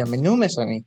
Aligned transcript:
Bienvenue, 0.00 0.36
mes 0.36 0.56
amis, 0.60 0.86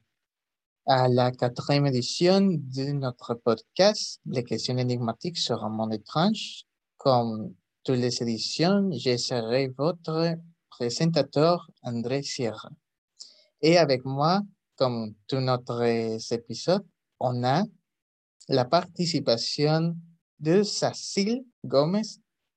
à 0.86 1.10
la 1.10 1.34
quatrième 1.34 1.86
édition 1.86 2.40
de 2.40 2.94
notre 2.94 3.34
podcast 3.34 4.22
Les 4.26 4.46
questions 4.46 4.78
énigmatiques 4.78 5.38
sur 5.38 5.62
un 5.66 5.70
monde 5.70 5.94
étrange. 5.94 6.64
Comme 6.96 7.54
toutes 7.84 7.98
les 7.98 8.24
éditions, 8.24 8.90
je 8.94 9.18
serai 9.18 9.68
votre 9.78 10.36
présentateur 10.70 11.70
André 11.84 12.24
Sierra. 12.24 12.70
Et 13.62 13.78
avec 13.78 14.06
moi, 14.06 14.44
comme 14.78 15.14
tous 15.28 15.42
notre 15.42 15.84
épisodes, 16.32 16.88
on 17.20 17.44
a 17.44 17.66
la 18.48 18.64
participation 18.64 19.94
de 20.40 20.64
Cécile 20.64 21.44
Gomez 21.66 22.08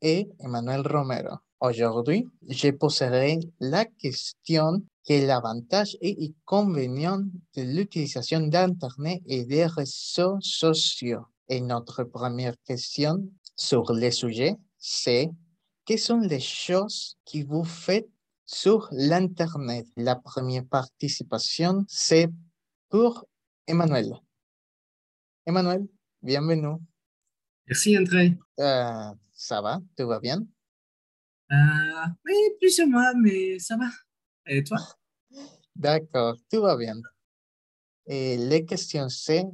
et 0.01 0.29
Emmanuel 0.39 0.87
Romero. 0.87 1.35
Aujourd'hui, 1.59 2.29
je 2.49 2.71
poserai 2.71 3.41
la 3.59 3.87
question 3.87 4.85
quel 5.05 5.27
l'avantage 5.27 5.97
et 6.01 6.17
inconvénient 6.31 7.23
de 7.55 7.63
l'utilisation 7.63 8.41
d'Internet 8.47 9.23
et 9.27 9.45
des 9.45 9.67
réseaux 9.67 10.39
sociaux. 10.41 11.27
Et 11.49 11.61
notre 11.61 12.05
première 12.05 12.55
question 12.65 13.29
sur 13.55 13.93
le 13.93 14.11
sujet, 14.11 14.57
c'est 14.79 15.31
quelles 15.85 15.99
sont 15.99 16.21
les 16.21 16.41
choses 16.41 17.19
que 17.31 17.45
vous 17.45 17.65
faites 17.65 18.09
sur 18.47 18.89
l'Internet? 18.93 19.87
La 19.97 20.17
première 20.17 20.65
participation, 20.65 21.85
c'est 21.87 22.29
pour 22.89 23.27
Emmanuel. 23.67 24.15
Emmanuel, 25.45 25.87
bienvenue. 26.23 26.79
Merci 27.67 27.99
André. 27.99 28.39
Euh, 28.59 29.13
ça 29.35 29.61
va? 29.61 29.81
Tout 29.97 30.07
va 30.07 30.19
bien? 30.19 30.41
Euh, 31.53 32.07
oui, 32.25 32.35
plus 32.59 32.79
ou 32.81 32.87
moins, 32.87 33.13
mais 33.15 33.59
ça 33.59 33.77
va. 33.77 33.87
Et 34.47 34.63
toi? 34.63 34.79
D'accord, 35.75 36.37
tout 36.51 36.61
va 36.61 36.77
bien. 36.77 37.01
Et 38.07 38.37
les 38.37 38.65
questions, 38.65 39.09
c'est 39.09 39.45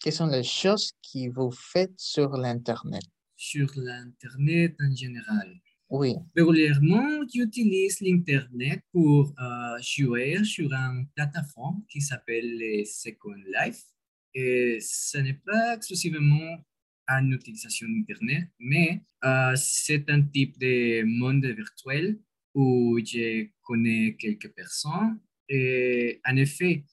quelles 0.00 0.12
sont 0.12 0.26
les 0.26 0.42
choses 0.42 0.92
que 1.02 1.30
vous 1.30 1.50
faites 1.50 1.98
sur 1.98 2.30
l'Internet? 2.30 3.02
Sur 3.36 3.68
l'Internet 3.76 4.74
en 4.80 4.94
général. 4.94 5.60
Oui. 5.90 6.14
Régulièrement, 6.34 7.20
j'utilise 7.32 8.00
l'Internet 8.00 8.80
pour 8.92 9.32
euh, 9.38 9.78
jouer 9.80 10.42
sur 10.44 10.72
une 10.72 11.06
plateforme 11.14 11.82
qui 11.88 12.00
s'appelle 12.00 12.84
Second 12.86 13.36
Life. 13.60 13.84
Et 14.34 14.78
ce 14.80 15.18
n'est 15.18 15.40
pas 15.44 15.76
exclusivement 15.76 16.58
une 17.08 17.32
utilisation 17.32 17.86
d'Internet, 17.88 18.48
mais 18.58 19.02
euh, 19.24 19.54
c'est 19.56 20.08
un 20.10 20.22
type 20.22 20.58
de 20.58 21.04
monde 21.04 21.44
virtuel 21.46 22.18
où 22.58 22.98
je 22.98 23.46
connais 23.62 24.16
quelques 24.18 24.52
personnes. 24.52 25.20
Et 25.48 26.20
en 26.28 26.36
effet, 26.36 26.84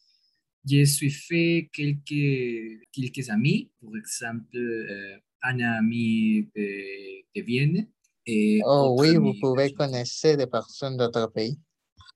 je 0.64 0.86
suis 0.86 1.10
fait 1.10 1.70
quelques, 1.74 2.86
quelques 2.92 3.30
amis, 3.32 3.72
par 3.82 3.96
exemple, 3.98 4.56
euh, 4.56 5.18
un 5.42 5.60
ami 5.60 6.48
de, 6.56 6.70
de 7.36 7.42
Vienne. 7.42 7.88
Et 8.28 8.62
oh 8.64 8.96
oui, 9.00 9.16
vous 9.16 9.34
pouvez 9.42 9.74
connaître 9.74 10.38
des 10.38 10.48
personnes 10.48 10.98
d'autres 10.98 11.32
pays. 11.34 11.58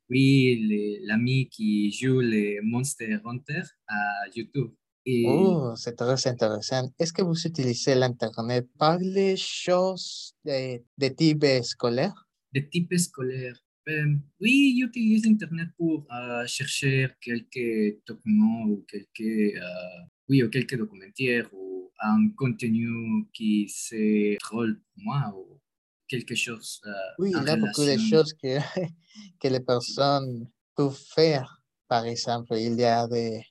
Oui, 0.09 0.99
l'ami 1.05 1.49
qui 1.49 1.91
joue 1.91 2.19
les 2.19 2.59
Monster 2.61 3.17
Hunter 3.25 3.63
à 3.87 3.99
YouTube. 4.35 4.71
Et... 5.05 5.23
Oh, 5.27 5.73
c'est 5.75 5.95
très 5.95 6.27
intéressant. 6.27 6.87
Est-ce 6.99 7.13
que 7.13 7.23
vous 7.23 7.39
utilisez 7.47 7.95
l'Internet 7.95 8.67
par 8.77 8.99
les 8.99 9.35
choses 9.37 10.35
de, 10.45 10.81
de 10.97 11.07
type 11.09 11.45
scolaire? 11.63 12.28
De 12.53 12.61
type 12.61 12.97
scolaire. 12.97 13.55
Ben, 13.85 14.21
oui, 14.39 14.77
j'utilise 14.79 15.25
Internet 15.25 15.69
pour 15.77 16.05
uh, 16.11 16.47
chercher 16.47 17.07
quelques 17.21 17.97
documents 18.05 18.65
ou 18.65 18.85
quelques, 18.87 19.55
uh, 19.55 20.05
oui, 20.27 20.43
ou 20.43 20.49
quelques 20.49 20.77
documentaires 20.77 21.49
ou 21.53 21.91
un 22.01 22.29
contenu 22.35 23.27
qui 23.33 23.67
c'est 23.69 24.37
drôle 24.41 24.79
pour 24.93 25.03
moi 25.03 25.33
ou 25.35 25.59
quelque 26.07 26.35
chose. 26.35 26.81
Uh, 26.85 26.89
oui, 27.19 27.31
il 27.35 27.43
y 27.43 27.49
a 27.49 27.55
beaucoup 27.55 27.83
de 27.83 27.97
choses 27.97 28.33
que, 28.33 28.57
que 29.41 29.47
les 29.47 29.59
personnes 29.59 30.47
peuvent 30.75 31.03
faire. 31.15 31.63
Par 31.87 32.05
exemple, 32.05 32.55
il 32.57 32.79
y 32.79 32.83
a 32.83 33.07
des 33.07 33.41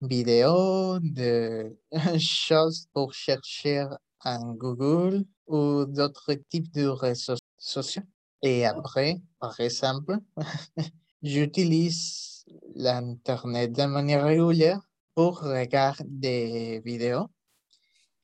vidéos, 0.00 1.00
de 1.00 1.76
choses 2.18 2.86
pour 2.92 3.12
chercher 3.12 3.86
en 4.24 4.54
Google 4.54 5.24
ou 5.46 5.84
d'autres 5.86 6.34
types 6.48 6.72
de 6.72 6.86
réseaux 6.86 7.36
sociaux. 7.68 8.02
Et 8.42 8.64
après, 8.64 9.20
par 9.38 9.58
exemple, 9.60 10.18
j'utilise 11.22 12.44
l'Internet 12.74 13.72
de 13.72 13.84
manière 13.84 14.24
régulière 14.24 14.80
pour 15.14 15.40
regarder 15.40 16.04
des 16.08 16.80
vidéos 16.84 17.26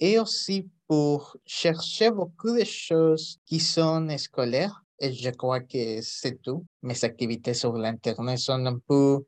et 0.01 0.19
aussi 0.19 0.71
pour 0.87 1.37
chercher 1.45 2.11
beaucoup 2.11 2.57
de 2.57 2.65
choses 2.65 3.39
qui 3.47 3.61
sont 3.61 4.09
scolaires. 4.19 4.83
Et 5.01 5.13
je 5.13 5.31
crois 5.31 5.61
que 5.61 6.01
c'est 6.03 6.41
tout. 6.41 6.65
Mes 6.83 7.05
activités 7.05 7.55
sur 7.55 7.73
l'Internet 7.73 8.39
sont 8.39 8.65
un 8.65 8.79
peu, 8.79 9.25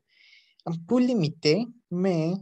un 0.65 0.75
peu 0.87 1.01
limitées, 1.01 1.67
mais 1.91 2.35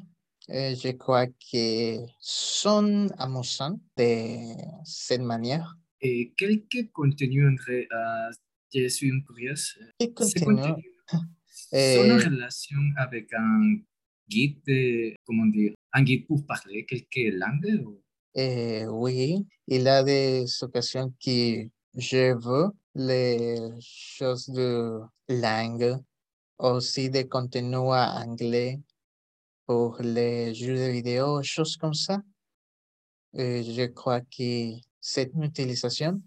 euh, 0.51 0.75
je 0.75 0.91
crois 0.91 1.27
que 1.27 2.05
sont 2.21 3.09
amusantes 3.19 3.81
de 3.97 4.55
cette 4.85 5.23
manière. 5.23 5.75
Et 6.07 6.35
quelques 6.37 6.93
contenus, 6.93 7.47
André, 7.49 7.89
uh, 7.91 8.31
je 8.75 8.89
suis 8.89 9.11
curieuse. 9.25 9.79
Quel 9.99 10.13
contenu? 10.13 10.85
Eh... 11.73 11.97
Sont 11.97 12.11
en 12.11 12.31
relation 12.31 12.79
avec 12.99 13.33
un 13.33 13.79
guide, 14.29 14.61
de, 14.67 15.15
comment 15.25 15.47
dire, 15.47 15.73
un 15.95 16.03
guide 16.03 16.27
pour 16.27 16.45
parler 16.45 16.85
quelques 16.85 17.33
langues? 17.33 17.87
Ou... 17.87 18.03
Eh, 18.35 18.85
oui, 18.87 19.47
il 19.67 19.89
a 19.89 20.03
des 20.03 20.45
occasions 20.61 21.11
que 21.25 21.69
je 21.97 22.35
veux 22.35 22.71
les 22.95 23.57
choses 23.81 24.51
de 24.51 25.01
langue, 25.31 25.97
aussi 26.59 27.09
des 27.09 27.27
contenus 27.27 27.79
en 27.79 28.29
anglais 28.29 28.79
pour 29.65 29.97
les 30.03 30.55
jeux 30.55 30.77
de 30.77 30.93
vidéo, 30.93 31.43
choses 31.43 31.79
comme 31.79 31.95
ça. 31.95 32.21
Et 33.33 33.63
je 33.65 33.87
crois 33.87 34.21
que 34.21 34.75
cette 35.07 35.33
utilisation 35.37 36.23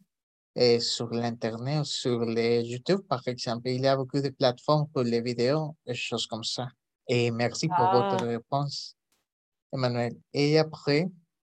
est 0.55 0.79
sur 0.79 1.09
l'Internet 1.09 1.81
ou 1.81 1.83
sur 1.85 2.19
les 2.25 2.61
YouTube, 2.63 3.01
par 3.09 3.21
exemple. 3.27 3.69
Il 3.69 3.81
y 3.81 3.87
a 3.87 3.97
beaucoup 3.97 4.21
de 4.21 4.29
plateformes 4.29 4.87
pour 4.93 5.03
les 5.03 5.21
vidéos 5.21 5.75
et 5.87 5.95
choses 5.95 6.27
comme 6.27 6.43
ça. 6.43 6.67
Et 7.07 7.31
merci 7.31 7.67
pour 7.69 7.87
Ah. 7.87 7.91
votre 7.91 8.25
réponse, 8.25 8.95
Emmanuel. 9.73 10.13
Et 10.33 10.59
après, 10.59 11.07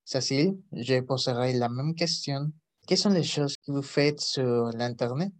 Cécile, 0.05 0.57
je 0.71 1.01
poserai 1.01 1.53
la 1.53 1.69
même 1.69 1.95
question. 1.95 2.51
Quelles 2.87 2.99
sont 2.99 3.09
les 3.09 3.23
choses 3.23 3.57
que 3.57 3.71
vous 3.71 3.81
faites 3.81 4.21
sur 4.21 4.69
l'Internet? 4.79 5.33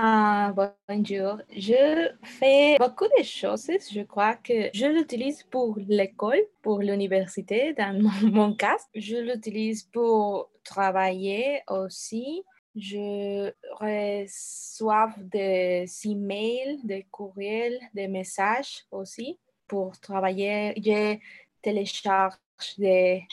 Ah, 0.00 0.54
bonjour. 0.54 1.38
Je 1.50 2.12
fais 2.22 2.76
beaucoup 2.78 3.06
de 3.18 3.24
choses. 3.24 3.68
Je 3.92 4.02
crois 4.02 4.36
que 4.36 4.70
je 4.72 4.86
l'utilise 4.86 5.42
pour 5.42 5.76
l'école, 5.88 6.38
pour 6.62 6.78
l'université, 6.78 7.74
dans 7.74 8.00
mon, 8.00 8.10
mon 8.30 8.54
cas. 8.54 8.76
Je 8.94 9.16
l'utilise 9.16 9.82
pour 9.82 10.50
travailler 10.62 11.62
aussi. 11.68 12.44
Je 12.76 13.52
reçois 13.80 15.12
des 15.18 15.90
emails, 16.04 16.78
des 16.84 17.04
courriels, 17.10 17.80
des 17.92 18.06
messages 18.06 18.84
aussi 18.92 19.40
pour 19.66 19.98
travailler. 19.98 20.74
Je 20.76 21.18
télécharge 21.60 22.36
des 22.78 23.24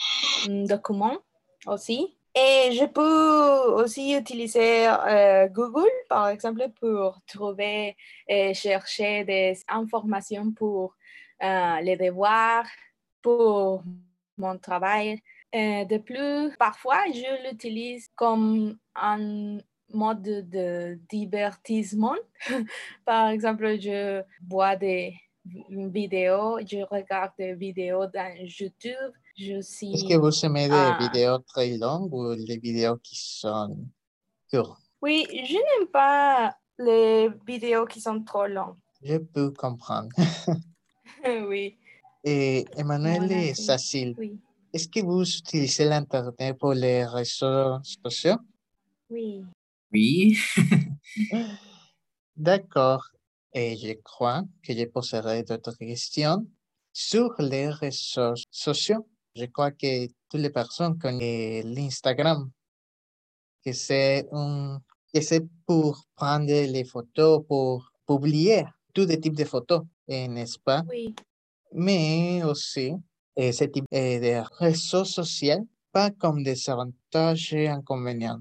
mm, 0.48 0.66
documents 0.66 1.18
aussi. 1.68 2.15
Et 2.38 2.72
je 2.72 2.84
peux 2.84 3.82
aussi 3.82 4.14
utiliser 4.14 4.86
euh, 4.86 5.48
Google, 5.48 5.88
par 6.06 6.28
exemple, 6.28 6.68
pour 6.78 7.18
trouver 7.26 7.96
et 8.28 8.52
chercher 8.52 9.24
des 9.24 9.58
informations 9.68 10.52
pour 10.52 10.94
euh, 11.42 11.80
les 11.80 11.96
devoirs, 11.96 12.66
pour 13.22 13.82
mon 14.36 14.58
travail. 14.58 15.18
Euh, 15.54 15.86
de 15.86 15.96
plus, 15.96 16.54
parfois, 16.58 17.04
je 17.06 17.48
l'utilise 17.48 18.10
comme 18.14 18.76
un 18.94 19.58
mode 19.94 20.50
de 20.50 20.98
divertissement. 21.08 22.16
par 23.06 23.30
exemple, 23.30 23.80
je 23.80 24.22
vois 24.46 24.76
des 24.76 25.14
vidéos, 25.70 26.58
je 26.60 26.84
regarde 26.90 27.32
des 27.38 27.54
vidéos 27.54 28.04
dans 28.06 28.36
YouTube. 28.38 29.14
Je 29.36 29.60
suis... 29.60 29.92
Est-ce 29.92 30.04
que 30.08 30.14
vous 30.16 30.44
aimez 30.44 30.68
des 30.68 30.74
Ah. 30.74 30.98
vidéos 31.00 31.38
très 31.38 31.76
longues 31.76 32.12
ou 32.12 32.32
les 32.32 32.58
vidéos 32.58 32.96
qui 32.96 33.16
sont 33.16 33.76
courtes? 34.50 34.80
Oui, 35.02 35.26
je 35.30 35.54
n'aime 35.54 35.88
pas 35.92 36.56
les 36.78 37.28
vidéos 37.46 37.86
qui 37.86 38.00
sont 38.00 38.22
trop 38.22 38.46
longues. 38.46 38.76
Je 39.02 39.16
peux 39.18 39.50
comprendre. 39.50 40.08
oui, 41.48 41.76
Et 42.24 42.64
Emmanuel 42.76 43.30
et. 43.30 43.54
Cécile, 43.54 44.14
oui, 44.18 44.38
est-ce 44.72 44.88
que 44.88 45.00
vous 45.04 45.22
utilisez 45.22 45.84
l'Internet 45.84 46.56
pour 46.58 46.72
les 46.72 47.04
réseaux 47.04 47.78
sociaux? 48.02 48.36
oui. 49.10 49.44
Oui. 49.92 50.36
D'accord. 52.36 53.04
et 53.54 53.76
je 53.76 53.92
crois 54.02 54.42
que 54.62 54.74
je 54.76 54.84
poserai 54.86 55.42
d'autres 55.44 55.76
questions 55.78 56.46
sur 56.92 57.34
les 57.38 57.68
réseaux 57.70 58.34
sociaux. 58.50 59.06
Je 59.36 59.44
crois 59.44 59.70
que 59.70 60.06
toutes 60.30 60.40
les 60.40 60.50
personnes 60.50 60.98
connaissent 60.98 61.64
l'Instagram, 61.66 62.50
que 63.62 63.72
c'est 63.72 64.26
un, 64.32 64.80
que 65.12 65.20
c'est 65.20 65.44
pour 65.66 66.06
prendre 66.14 66.46
les 66.46 66.84
photos, 66.84 67.44
pour 67.46 67.92
publier 68.06 68.64
tous 68.94 69.04
les 69.04 69.20
types 69.20 69.36
de 69.36 69.44
photos, 69.44 69.82
n'est-ce 70.08 70.58
pas? 70.58 70.82
Oui. 70.88 71.14
Mais 71.72 72.42
aussi, 72.44 72.94
eh, 73.36 73.52
ce 73.52 73.64
type 73.64 73.84
eh, 73.90 74.18
de 74.20 74.42
réseaux 74.58 75.04
sociaux, 75.04 75.68
pas 75.92 76.10
comme 76.10 76.42
des 76.42 76.70
avantages 76.70 77.52
et 77.52 77.68
inconvénients. 77.68 78.40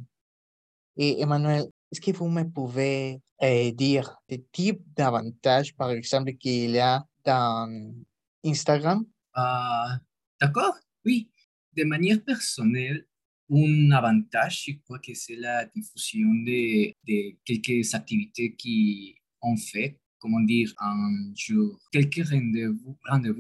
Et 0.96 1.20
Emmanuel, 1.20 1.66
est-ce 1.92 2.00
que 2.00 2.16
vous 2.16 2.30
me 2.30 2.44
pouvez 2.44 3.20
eh, 3.42 3.74
dire 3.74 4.16
des 4.30 4.42
types 4.50 4.82
d'avantages, 4.96 5.76
par 5.76 5.90
exemple, 5.90 6.32
qu'il 6.36 6.72
y 6.72 6.80
a 6.80 7.06
dans 7.26 7.94
Instagram? 8.46 9.04
Ah, 9.34 9.98
D'accord, 10.42 10.76
oui. 11.06 11.30
De 11.76 11.84
manière 11.84 12.24
personnelle, 12.24 13.06
un 13.52 13.92
avantage, 13.92 14.66
je 14.68 14.74
crois 14.84 15.00
que 15.00 15.14
c'est 15.14 15.36
la 15.36 15.66
diffusion 15.66 16.34
de, 16.34 16.92
de 17.08 17.36
quelques 17.46 17.94
activités 17.94 18.56
qui 18.56 19.16
ont 19.42 19.58
fait, 19.58 20.00
comment 20.20 20.42
dire, 20.42 20.74
un 20.80 21.34
jour, 21.36 21.80
quelques 21.92 22.26
rendez-vous 22.28 22.98
rendez 23.08 23.32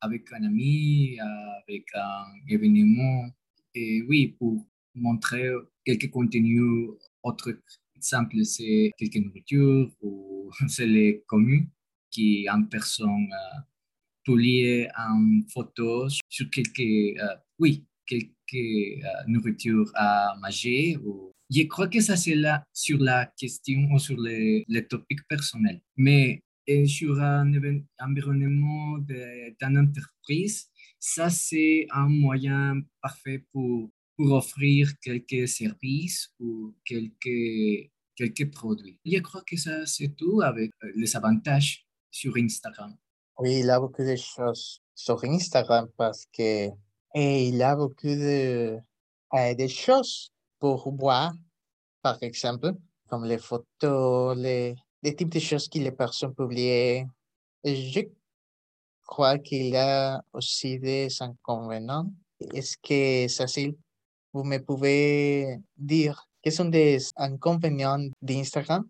avec 0.00 0.32
un 0.32 0.44
ami, 0.44 1.18
avec 1.20 1.86
un 1.94 2.24
événement. 2.48 3.30
Et 3.74 4.02
oui, 4.02 4.34
pour 4.38 4.66
montrer 4.94 5.50
quelques 5.84 6.10
contenus 6.10 6.90
autres. 7.22 7.52
Exemple, 7.96 8.44
c'est 8.44 8.92
quelques 8.96 9.16
nourritures 9.16 9.90
ou 10.00 10.50
c'est 10.68 10.86
les 10.86 11.22
communes 11.26 11.68
qui 12.10 12.48
en 12.50 12.64
personne 12.64 13.28
publient 14.24 14.86
en 14.96 15.40
photo 15.52 16.08
sur 16.28 16.50
quelques, 16.50 16.80
euh, 16.80 17.36
oui, 17.58 17.84
quelques 18.06 18.28
euh, 18.54 19.08
nourritures 19.26 19.90
à 19.94 20.36
manger. 20.40 20.96
Ou... 21.04 21.32
Je 21.50 21.62
crois 21.62 21.88
que 21.88 22.00
ça 22.00 22.16
c'est 22.16 22.34
là 22.34 22.62
sur 22.72 22.98
la 22.98 23.26
question 23.38 23.88
ou 23.92 23.98
sur 23.98 24.20
les, 24.20 24.64
les 24.68 24.86
topics 24.86 25.26
personnels. 25.28 25.80
Mais 25.96 26.40
sur 26.86 27.20
un 27.20 27.52
environnement 27.98 28.98
d'une 28.98 29.78
entreprise, 29.78 30.68
ça 31.00 31.28
c'est 31.28 31.86
un 31.90 32.08
moyen 32.08 32.80
parfait 33.02 33.44
pour 33.50 33.90
pour 34.20 34.32
offrir 34.32 34.92
quelques 35.00 35.48
services 35.48 36.28
ou 36.38 36.76
quelques, 36.84 37.90
quelques 38.14 38.50
produits. 38.50 38.98
Je 39.02 39.18
crois 39.20 39.42
que 39.46 39.56
ça, 39.56 39.86
c'est 39.86 40.14
tout 40.14 40.42
avec 40.42 40.72
euh, 40.84 40.92
les 40.94 41.16
avantages 41.16 41.86
sur 42.10 42.36
Instagram. 42.36 42.94
Oui, 43.40 43.60
il 43.60 43.70
a 43.70 43.80
beaucoup 43.80 44.02
de 44.02 44.16
choses 44.16 44.82
sur 44.94 45.24
Instagram 45.24 45.88
parce 45.96 46.26
que 46.26 46.68
et 47.14 47.48
il 47.48 47.62
a 47.62 47.74
beaucoup 47.74 48.06
de, 48.06 48.78
euh, 49.34 49.68
choses 49.68 50.30
pour 50.58 50.94
voir, 50.94 51.32
par 52.02 52.22
exemple, 52.22 52.74
comme 53.08 53.24
les 53.24 53.38
photos, 53.38 54.36
les, 54.36 54.76
les 55.02 55.16
types 55.16 55.30
de 55.30 55.40
choses 55.40 55.68
que 55.68 55.78
les 55.78 55.90
personnes 55.90 56.34
publient. 56.34 57.06
je 57.64 58.02
crois 59.06 59.38
qu'il 59.38 59.74
a 59.74 60.22
aussi 60.34 60.78
des 60.78 61.08
inconvénients. 61.20 62.12
Est-ce 62.52 62.76
que 62.76 63.26
c'est 63.28 63.74
vous 64.34 64.44
me 64.44 64.58
pouvez 64.58 65.58
dire 65.78 66.28
quels 66.42 66.52
sont 66.52 66.66
des 66.66 67.10
inconvénients 67.16 68.06
d'Instagram? 68.20 68.86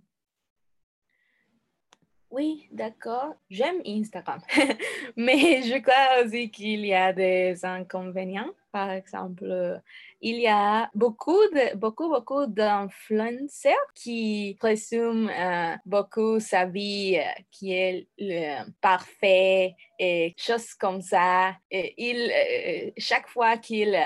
Oui, 2.31 2.69
d'accord. 2.71 3.35
J'aime 3.50 3.82
Instagram, 3.85 4.41
mais 5.17 5.62
je 5.62 5.79
crois 5.81 6.25
aussi 6.25 6.49
qu'il 6.50 6.87
y 6.87 6.94
a 6.94 7.12
des 7.12 7.65
inconvénients. 7.65 8.50
Par 8.71 8.91
exemple, 8.91 9.81
il 10.21 10.37
y 10.37 10.47
a 10.47 10.88
beaucoup, 10.94 11.43
de, 11.53 11.77
beaucoup, 11.77 12.09
beaucoup 12.09 12.47
d'influenceurs 12.47 13.75
qui 13.97 14.56
présument 14.61 15.29
euh, 15.29 15.75
beaucoup 15.85 16.38
sa 16.38 16.67
vie 16.67 17.17
euh, 17.19 17.43
qui 17.50 17.73
est 17.73 18.06
le 18.19 18.71
parfait 18.81 19.75
et 19.99 20.32
choses 20.37 20.75
comme 20.75 21.00
ça. 21.00 21.56
Et 21.71 21.94
il, 21.97 22.31
euh, 22.31 22.91
chaque 22.97 23.29
fois 23.29 23.56
qu'il 23.56 23.99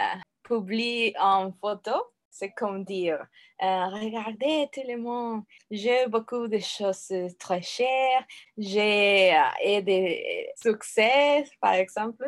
publie 0.42 1.12
en 1.20 1.52
photo, 1.52 1.92
c'est 2.34 2.50
comme 2.50 2.84
dire, 2.84 3.24
euh, 3.62 3.86
regardez 3.86 4.68
tout 4.72 4.82
le 4.86 4.96
monde, 4.96 5.44
j'ai 5.70 6.08
beaucoup 6.08 6.48
de 6.48 6.58
choses 6.58 7.12
très 7.38 7.62
chères, 7.62 8.26
j'ai 8.58 9.32
euh, 9.32 9.80
des 9.80 10.48
succès, 10.60 11.44
par 11.60 11.74
exemple. 11.74 12.26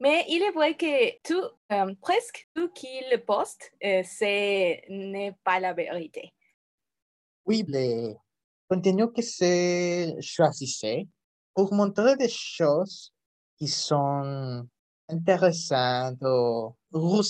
Mais 0.00 0.26
il 0.28 0.42
est 0.42 0.52
vrai 0.52 0.76
que 0.76 1.18
tout, 1.22 1.48
euh, 1.72 1.94
presque 2.02 2.46
tout 2.54 2.68
qu'il 2.68 3.24
poste, 3.26 3.72
ce 3.80 4.90
n'est 4.90 5.34
pas 5.42 5.58
la 5.58 5.72
vérité. 5.72 6.34
Oui, 7.46 7.64
le 7.66 8.14
contenu 8.68 9.10
que 9.10 9.22
se 9.22 10.14
choisissait 10.20 11.08
pour 11.54 11.72
montrer 11.72 12.16
des 12.16 12.28
choses 12.28 13.14
qui 13.56 13.66
sont 13.66 14.68
intéressantes 15.08 16.22
ou 16.92 17.22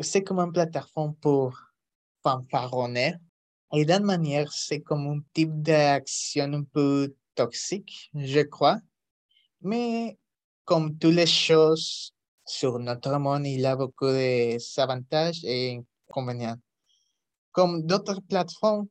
c'est 0.00 0.22
comme 0.22 0.40
une 0.40 0.52
plateforme 0.52 1.14
pour 1.16 1.58
fanfaronner. 2.22 3.14
Et 3.72 3.84
d'une 3.84 4.04
manière, 4.04 4.52
c'est 4.52 4.80
comme 4.80 5.06
un 5.06 5.20
type 5.32 5.62
d'action 5.62 6.52
un 6.52 6.64
peu 6.64 7.14
toxique, 7.34 8.10
je 8.14 8.40
crois. 8.40 8.80
Mais 9.62 10.18
comme 10.64 10.98
toutes 10.98 11.14
les 11.14 11.26
choses 11.26 12.12
sur 12.44 12.78
notre 12.78 13.16
monde, 13.18 13.46
il 13.46 13.64
a 13.66 13.76
beaucoup 13.76 14.06
d'avantages 14.06 15.44
et 15.44 15.80
inconvénients. 16.08 16.56
Comme 17.52 17.86
d'autres 17.86 18.20
plateformes 18.20 18.86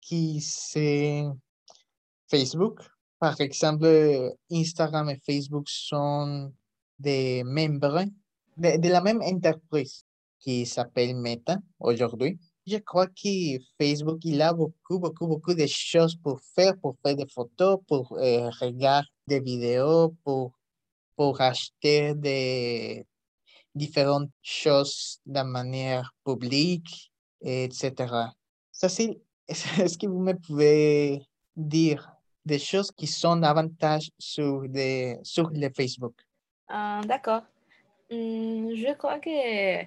qui 0.00 0.40
c'est 0.40 1.24
Facebook. 2.28 2.80
Par 3.18 3.38
exemple, 3.40 4.32
Instagram 4.50 5.10
et 5.10 5.20
Facebook 5.26 5.68
sont 5.68 6.52
des 6.98 7.42
membres 7.44 8.04
de, 8.56 8.88
la 8.88 9.00
même 9.00 9.20
entreprise 9.22 10.04
qui 10.40 10.66
s'appelle 10.66 11.14
Meta 11.14 11.58
aujourd'hui. 11.78 12.38
Je 12.66 12.76
crois 12.78 13.06
que 13.06 13.58
Facebook, 13.78 14.24
il 14.24 14.40
a 14.42 14.52
beaucoup, 14.52 14.98
beaucoup, 14.98 15.26
beaucoup 15.26 15.54
de 15.54 15.66
choses 15.66 16.16
pour 16.16 16.40
faire, 16.40 16.76
pour 16.78 16.96
faire 17.02 17.16
des 17.16 17.26
photos, 17.26 17.78
pour 17.86 18.12
euh, 18.12 18.50
regarder 18.60 19.08
des 19.26 19.40
vidéos, 19.40 20.14
pour, 20.24 20.52
pour 21.16 21.40
acheter 21.40 22.14
des 22.14 23.06
différentes 23.74 24.30
choses 24.42 25.20
de 25.26 25.42
manière 25.42 26.12
publique, 26.24 27.12
etc. 27.40 27.92
C'est, 28.72 29.18
est-ce 29.48 29.98
que 29.98 30.06
vous 30.06 30.20
me 30.20 30.34
pouvez 30.34 31.22
dire 31.56 32.10
des 32.44 32.58
choses 32.58 32.90
qui 32.90 33.06
sont 33.06 33.36
davantage 33.36 34.10
sur, 34.18 34.68
des, 34.68 35.18
sur 35.22 35.50
le 35.50 35.68
Facebook? 35.74 36.14
Ah, 36.68 37.00
d'accord. 37.06 37.42
Mm, 38.10 38.74
je 38.74 38.94
crois 38.94 39.18
que 39.18 39.84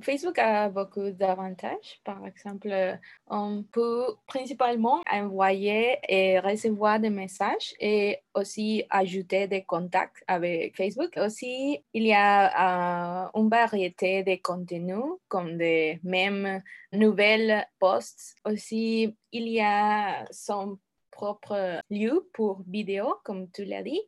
Facebook 0.00 0.38
a 0.38 0.68
beaucoup 0.68 1.10
d'avantages. 1.10 2.00
Par 2.04 2.26
exemple, 2.26 2.98
on 3.28 3.62
peut 3.62 4.16
principalement 4.26 5.00
envoyer 5.10 5.98
et 6.08 6.40
recevoir 6.40 6.98
des 6.98 7.10
messages 7.10 7.74
et 7.80 8.18
aussi 8.34 8.84
ajouter 8.90 9.46
des 9.46 9.62
contacts 9.62 10.22
avec 10.26 10.76
Facebook. 10.76 11.16
Aussi, 11.16 11.78
il 11.92 12.06
y 12.06 12.12
a 12.12 13.26
euh, 13.26 13.40
une 13.40 13.48
variété 13.48 14.24
de 14.24 14.36
contenus 14.42 15.04
comme 15.28 15.56
des 15.56 16.00
mêmes 16.02 16.62
nouvelles 16.92 17.66
posts. 17.78 18.34
Aussi, 18.44 19.16
il 19.32 19.48
y 19.48 19.60
a 19.60 20.24
son 20.30 20.78
propre 21.10 21.80
lieu 21.88 22.28
pour 22.34 22.62
vidéo, 22.68 23.16
comme 23.24 23.50
tu 23.50 23.64
l'as 23.64 23.82
dit. 23.82 24.02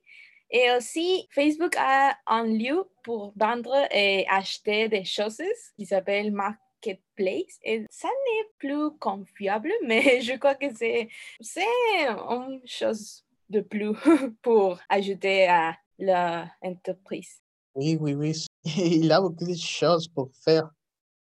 Et 0.51 0.71
aussi, 0.77 1.29
Facebook 1.31 1.77
a 1.77 2.17
un 2.27 2.45
lieu 2.45 2.89
pour 3.05 3.33
vendre 3.37 3.75
et 3.93 4.27
acheter 4.29 4.89
des 4.89 5.05
choses 5.05 5.43
qui 5.77 5.85
s'appelle 5.85 6.33
Marketplace. 6.33 7.59
Et 7.63 7.85
ça 7.91 8.09
n'est 8.09 8.49
plus 8.59 8.91
confiable, 8.99 9.71
mais 9.87 10.21
je 10.23 10.35
crois 10.35 10.55
que 10.55 10.75
c'est, 10.75 11.09
c'est 11.41 11.67
une 12.07 12.61
chose 12.65 13.25
de 13.51 13.61
plus 13.61 13.93
pour 14.43 14.79
ajouter 14.89 15.47
à 15.49 15.77
l'entreprise. 15.99 17.43
Oui, 17.75 17.99
oui, 18.01 18.15
oui. 18.15 18.47
Il 18.65 19.13
a 19.13 19.21
beaucoup 19.21 19.47
de 19.47 19.55
choses 19.55 20.09
pour 20.09 20.31
faire. 20.45 20.71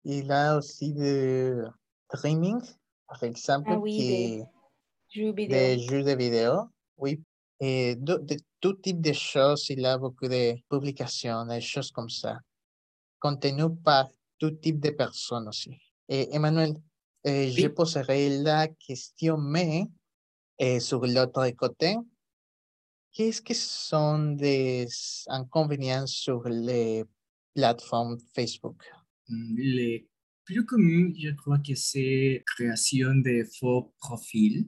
Il 0.03 0.31
a 0.31 0.57
aussi 0.57 0.93
de 0.93 1.65
streaming, 2.13 2.61
par 3.07 3.23
exemple, 3.23 3.69
ah 3.71 3.79
oui, 3.79 3.97
qui... 3.97 4.07
des 4.07 4.45
jeux 5.09 5.33
vidéo. 5.33 5.57
Des 5.57 5.79
jeux 5.79 6.03
de 6.03 6.15
vidéo, 6.15 6.53
oui. 6.97 7.23
Et 7.59 7.95
de, 7.95 8.17
de 8.17 8.37
tout 8.59 8.73
type 8.73 9.01
de 9.01 9.13
choses, 9.13 9.69
il 9.69 9.85
a 9.85 9.97
beaucoup 9.97 10.27
de 10.27 10.55
publications, 10.69 11.45
des 11.45 11.61
choses 11.61 11.91
comme 11.91 12.09
ça. 12.09 12.39
Contenu 13.19 13.75
par 13.83 14.09
tout 14.37 14.51
type 14.51 14.79
de 14.79 14.89
personnes 14.89 15.47
aussi. 15.47 15.71
Et 16.09 16.33
Emmanuel, 16.35 16.75
eh, 17.23 17.49
je 17.49 17.67
poserai 17.67 18.41
la 18.43 18.67
question, 18.67 19.37
mais 19.37 19.85
Et 20.57 20.79
sur 20.79 21.05
l'autre 21.05 21.49
côté, 21.51 21.97
qu'est-ce 23.11 23.41
que 23.41 23.53
sont 23.53 24.35
des 24.35 24.87
inconvénients 25.27 26.07
sur 26.07 26.47
les 26.47 27.03
plateformes 27.53 28.17
Facebook? 28.33 28.83
Mm, 29.27 29.57
les 29.57 30.07
plus 30.45 30.65
connus, 30.65 31.15
je 31.19 31.31
crois 31.31 31.59
que 31.59 31.75
c'est 31.75 32.43
création 32.45 33.15
de 33.15 33.43
faux 33.59 33.93
profils. 33.99 34.67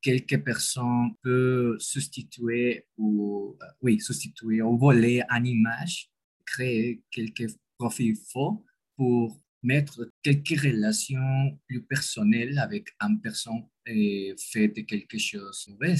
Quelques 0.00 0.42
personnes 0.44 1.14
peuvent 1.22 1.78
substituer 1.78 2.86
ou, 2.96 3.56
euh, 3.60 3.66
oui, 3.82 4.00
substituer 4.00 4.62
ou 4.62 4.78
voler 4.78 5.22
une 5.28 5.46
image, 5.46 6.10
créer 6.44 7.02
quelques 7.10 7.52
profils 7.76 8.16
faux 8.30 8.64
pour 8.96 9.40
mettre 9.62 10.08
quelques 10.22 10.60
relations 10.60 11.58
plus 11.66 11.82
personnelles 11.82 12.58
avec 12.58 12.88
une 13.00 13.20
personne 13.20 13.64
et 13.86 14.34
fait 14.38 14.68
de 14.68 14.82
quelque 14.82 15.18
chose 15.18 15.64
de 15.66 15.72
mauvais. 15.72 15.96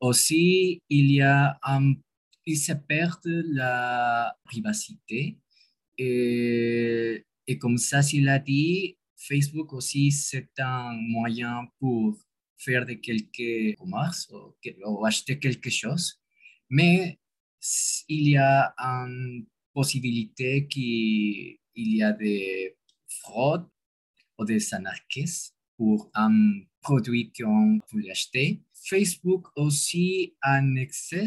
Aussi, 0.00 0.82
il 0.90 1.10
y 1.10 1.22
a 1.22 1.58
un, 1.62 1.94
il 2.44 2.58
se 2.58 2.72
perd 2.72 3.20
la 3.24 4.36
privacité 4.44 5.38
et, 5.96 7.24
et 7.46 7.58
comme 7.58 7.78
ça, 7.78 8.02
s'il 8.02 8.28
a 8.28 8.38
dit, 8.38 8.96
Facebook 9.16 9.72
aussi, 9.72 10.12
c'est 10.12 10.50
un 10.58 10.92
moyen 10.92 11.66
pour 11.78 12.18
faire 12.66 12.84
de 12.84 12.94
quelques 12.94 13.76
commerces 13.78 14.28
ou, 14.32 14.54
ou, 14.84 15.06
acheter 15.06 15.38
quelque 15.38 15.70
chose. 15.70 16.20
Mais 16.68 17.18
il 18.08 18.28
y 18.30 18.36
a 18.36 18.74
une 18.78 19.46
possibilité 19.72 20.66
qu'il 20.68 21.58
y 21.74 22.02
a 22.02 22.12
des 22.12 22.76
fraudes 23.08 23.68
ou 24.38 24.44
des 24.44 24.74
anarchistes 24.74 25.54
pour 25.76 26.10
un 26.14 26.60
produit 26.80 27.32
qu'on 27.32 27.78
voulait 27.90 28.10
acheter. 28.10 28.62
Facebook 28.72 29.48
aussi, 29.56 30.34
en 30.42 30.76
excès, 30.76 31.26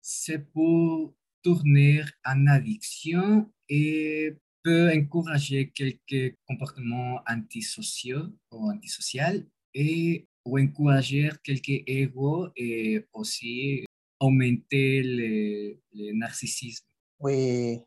c'est 0.00 0.50
pour 0.52 1.14
tourner 1.42 2.02
en 2.24 2.46
addiction 2.46 3.50
et 3.68 4.32
peut 4.62 4.90
encourager 4.90 5.70
quelques 5.70 6.36
comportements 6.46 7.20
antisociaux 7.28 8.28
ou 8.50 8.70
antisociaux 8.70 9.44
et 9.74 10.26
ou 10.44 10.58
encourager 10.58 11.30
quelques 11.42 11.82
égos 11.86 12.48
et 12.56 13.04
aussi 13.12 13.84
augmenter 14.20 15.02
le, 15.02 15.78
le 15.94 16.12
narcissisme. 16.12 16.84
Oui, 17.20 17.80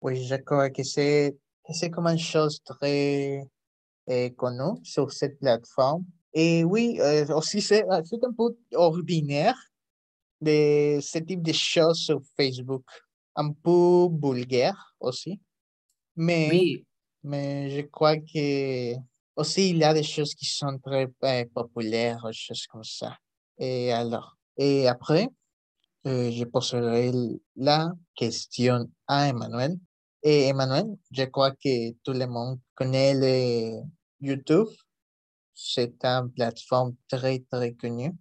oui, 0.00 0.24
je 0.24 0.36
crois 0.36 0.70
que 0.70 0.82
c'est 0.82 1.36
c'est 1.70 1.90
comme 1.90 2.06
une 2.06 2.18
chose 2.18 2.60
très 2.64 3.42
euh, 4.08 4.30
connue 4.30 4.82
sur 4.82 5.12
cette 5.12 5.38
plateforme. 5.38 6.04
Et 6.32 6.64
oui, 6.64 6.98
euh, 7.00 7.26
aussi 7.34 7.60
c'est 7.60 7.84
un 7.88 8.02
peu 8.32 8.56
ordinaire 8.74 9.56
de 10.40 10.98
ce 11.00 11.18
type 11.18 11.42
de 11.42 11.52
choses 11.52 11.98
sur 11.98 12.20
Facebook, 12.36 12.84
un 13.34 13.52
peu 13.52 14.08
vulgaire 14.10 14.94
aussi. 15.00 15.40
Mais, 16.16 16.48
Oui, 16.50 16.86
mais 17.22 17.70
je 17.70 17.82
crois 17.82 18.16
que 18.16 18.94
aussi 19.38 19.70
il 19.70 19.78
y 19.78 19.84
a 19.84 19.94
des 19.94 20.02
choses 20.02 20.34
qui 20.34 20.46
sont 20.46 20.78
très 20.78 21.08
euh, 21.24 21.44
populaires, 21.54 22.24
des 22.26 22.32
choses 22.32 22.66
comme 22.66 22.84
ça. 22.84 23.16
Et 23.58 23.92
alors, 23.92 24.36
et 24.56 24.88
après, 24.88 25.28
euh, 26.06 26.30
je 26.30 26.44
poserai 26.44 27.12
la 27.56 27.92
question 28.14 28.90
à 29.06 29.28
Emmanuel. 29.28 29.78
Et 30.22 30.48
Emmanuel, 30.48 30.86
je 31.12 31.24
crois 31.24 31.52
que 31.52 31.92
tout 32.04 32.12
le 32.12 32.26
monde 32.26 32.58
connaît 32.74 33.72
YouTube. 34.20 34.66
C'est 35.54 36.04
une 36.04 36.30
plateforme 36.32 36.94
très, 37.08 37.38
très 37.50 37.72
connue 37.74 38.12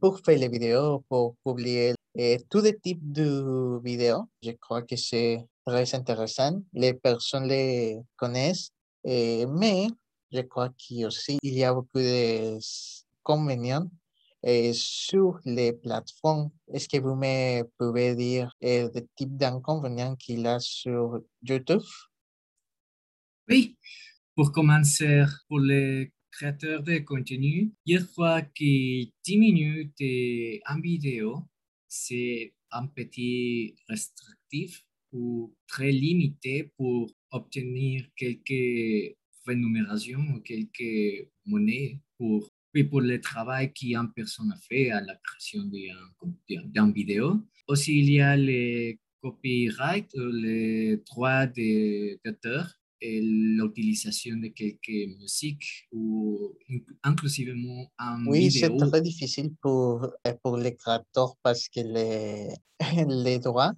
pour 0.00 0.20
faire 0.20 0.38
les 0.38 0.48
vidéos, 0.48 1.04
pour 1.08 1.36
publier 1.44 1.94
euh, 2.18 2.36
tous 2.48 2.62
les 2.62 2.78
types 2.78 3.12
de 3.12 3.80
vidéos. 3.84 4.28
Je 4.42 4.52
crois 4.52 4.82
que 4.82 4.96
c'est 4.96 5.44
très 5.64 5.94
intéressant. 5.94 6.62
Les 6.72 6.94
personnes 6.94 7.48
les 7.48 7.98
connaissent, 8.16 8.70
mais 9.04 9.88
je 10.32 10.40
crois 10.42 10.70
qu'aussi 10.70 11.38
il 11.42 11.54
y 11.54 11.64
a 11.64 11.74
beaucoup 11.74 11.98
d'inconvénients 11.98 13.90
euh, 14.46 14.72
sur 14.72 15.40
les 15.44 15.72
plateformes. 15.72 16.50
Est-ce 16.72 16.88
que 16.88 16.98
vous 16.98 17.14
me 17.16 17.62
pouvez 17.78 18.14
dire 18.16 18.52
euh, 18.64 18.90
le 18.94 19.06
type 19.16 19.36
d'inconvénients 19.36 20.16
qu'il 20.16 20.46
a 20.46 20.58
sur 20.60 21.20
YouTube? 21.42 21.82
oui. 23.48 23.76
Pour 24.36 24.52
commencer, 24.52 25.24
pour 25.48 25.60
les 25.60 26.12
créateurs 26.30 26.82
de 26.82 26.98
contenu, 27.00 27.72
je 27.86 27.98
crois 27.98 28.42
que 28.42 29.04
10 29.24 29.38
minutes 29.38 29.94
de- 30.00 30.60
en 30.72 30.80
vidéo, 30.80 31.44
c'est 31.88 32.54
un 32.72 32.86
petit 32.86 33.76
restrictif 33.88 34.86
ou 35.12 35.54
très 35.66 35.92
limité 35.92 36.72
pour 36.76 37.10
obtenir 37.32 38.06
quelques 38.16 39.16
rémunérations 39.46 40.20
ou 40.34 40.40
quelques 40.40 41.28
monnaies 41.46 42.00
pour, 42.18 42.48
oui, 42.74 42.84
pour 42.84 43.00
le 43.00 43.20
travail 43.20 43.72
qu'une 43.72 44.12
personne 44.14 44.52
a 44.52 44.56
fait 44.56 44.90
à 44.90 45.00
la 45.00 45.16
création 45.16 45.62
d'un- 45.64 46.92
vidéo. 46.92 47.40
Aussi, 47.66 47.98
il 48.00 48.10
y 48.12 48.20
a 48.20 48.36
les 48.36 48.98
copyright, 49.22 50.10
les 50.14 50.96
droits 51.08 51.46
d'auteur 51.46 52.72
et 53.02 53.20
l'utilisation 53.22 54.36
de 54.36 54.48
quelques 54.48 55.08
musiques 55.18 55.88
ou 55.92 56.54
inc- 56.68 56.84
inclusivement 57.02 57.90
en 57.98 58.26
Oui, 58.26 58.50
c'est 58.50 58.68
vidéo. 58.68 58.88
très 58.90 59.00
difficile 59.02 59.50
pour, 59.62 60.06
pour 60.42 60.56
les 60.58 60.74
créateurs 60.76 61.34
parce 61.42 61.68
que 61.68 61.80
les, 61.80 62.48
les 63.24 63.38
droits 63.38 63.72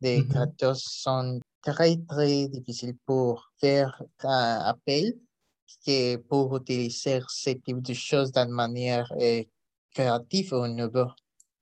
des 0.00 0.18
Mhm. 0.22 0.28
créateurs 0.28 0.76
sont 0.76 1.40
très, 1.62 1.96
très 2.08 2.48
difficiles 2.48 2.96
pour 3.06 3.50
faire 3.60 4.02
un 4.22 4.60
appel 4.64 5.14
que 5.86 6.16
pour 6.16 6.56
utiliser 6.56 7.20
ce 7.28 7.50
type 7.50 7.80
de 7.82 7.94
choses 7.94 8.32
d'une 8.32 8.50
manière 8.50 9.10
euh, 9.20 9.42
créative 9.94 10.52
ou 10.52 10.66
nouvelle. 10.66 11.06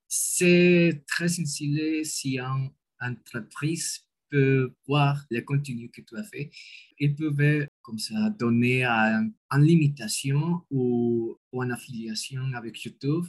C'est 0.06 1.02
très 1.06 1.28
sensible 1.28 2.04
si 2.04 2.38
une 2.38 2.70
entreprise 3.00 4.00
peut 4.30 4.72
voir 4.86 5.24
le 5.30 5.40
contenu 5.42 5.90
que 5.90 6.00
tu 6.02 6.16
as 6.16 6.24
fait. 6.24 6.50
Ils 6.98 7.14
peuvent 7.14 7.66
comme 7.82 7.98
ça 7.98 8.30
donner 8.38 8.84
un- 8.84 9.30
une 9.50 9.62
limitation 9.64 10.62
ou, 10.70 11.36
ou 11.52 11.62
une 11.62 11.72
affiliation 11.72 12.42
avec 12.54 12.82
YouTube. 12.84 13.26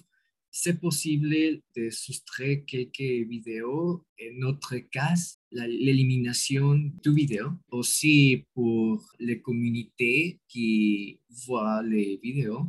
C'est 0.52 0.80
possible 0.80 1.62
de 1.76 1.90
soustraire 1.92 2.66
quelques 2.66 3.28
vidéos. 3.30 4.04
En 4.20 4.34
notre 4.40 4.78
cas, 4.78 5.14
la- 5.52 5.68
l'élimination 5.68 6.76
de 7.04 7.12
vidéos. 7.12 7.52
Aussi 7.72 8.46
pour 8.54 9.06
les 9.20 9.40
communautés 9.42 10.40
qui 10.48 11.20
voient 11.46 11.84
les 11.84 12.20
vidéos. 12.22 12.68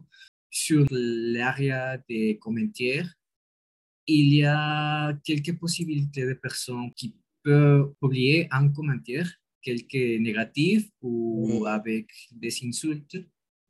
Sur 0.50 0.86
l'area 0.90 1.96
des 2.08 2.36
commentaires, 2.38 3.08
il 4.06 4.34
y 4.34 4.44
a 4.44 5.14
quelques 5.24 5.56
possibilités 5.58 6.26
de 6.26 6.34
personnes 6.34 6.92
qui 6.94 7.14
peuvent 7.42 7.94
publier 8.00 8.46
un 8.50 8.68
commentaire, 8.68 9.30
quelques 9.62 9.94
négatifs 10.20 10.88
ou 11.00 11.64
avec 11.66 12.10
des 12.32 12.54
insultes, 12.64 13.16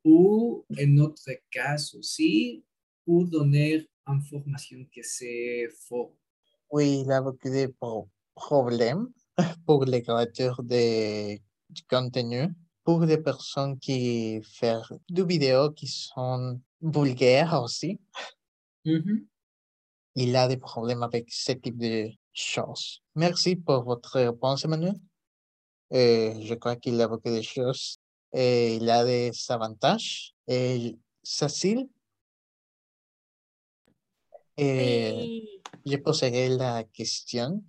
ou 0.05 0.64
en 0.76 0.87
notre 0.87 1.31
cas 1.50 1.76
aussi, 1.95 2.64
pour 3.05 3.26
donner 3.26 3.87
information 4.11 4.85
que 4.95 5.02
c'est 5.02 5.69
faux. 5.88 6.17
Oui, 6.71 7.02
il 7.05 7.12
a 7.12 7.21
beaucoup 7.21 7.49
de 7.49 7.67
pro- 7.67 8.09
problèmes 8.35 9.09
pour 9.67 9.85
les 9.85 10.02
créateurs 10.02 10.62
de, 10.62 11.38
contenu, 11.88 12.49
pour 12.85 13.00
les 13.05 13.19
personnes 13.19 13.79
qui 13.79 14.40
font 14.43 14.83
des 15.09 15.25
vidéos 15.25 15.71
qui 15.71 15.87
sont 15.87 16.61
vulgaires 16.81 17.61
aussi. 17.62 17.99
Il 20.17 20.37
a 20.37 20.49
des 20.49 20.57
problèmes 20.57 21.02
avec 21.02 21.26
ce 21.31 21.52
type 21.52 21.79
de 21.79 22.09
choses. 22.33 23.02
Merci 23.14 23.57
pour 23.57 23.85
votre 23.85 24.19
réponse, 24.19 24.64
Emmanuel. 24.64 24.95
Euh, 25.93 26.35
je 26.40 26.55
crois 26.55 26.76
qu'il 26.76 27.00
a 27.00 27.09
beaucoup 27.09 27.31
de 27.31 27.43
choses. 27.43 27.99
Et 28.33 28.76
il 28.76 28.85
y 28.85 28.90
a 28.90 29.05
des 29.05 29.31
avantages. 29.49 30.33
Et 30.47 30.97
Cécile, 31.23 31.88
euh, 34.61 35.12
Oui. 35.17 35.61
je 35.87 35.97
poserai 35.97 36.49
la 36.49 36.85
question. 36.85 37.62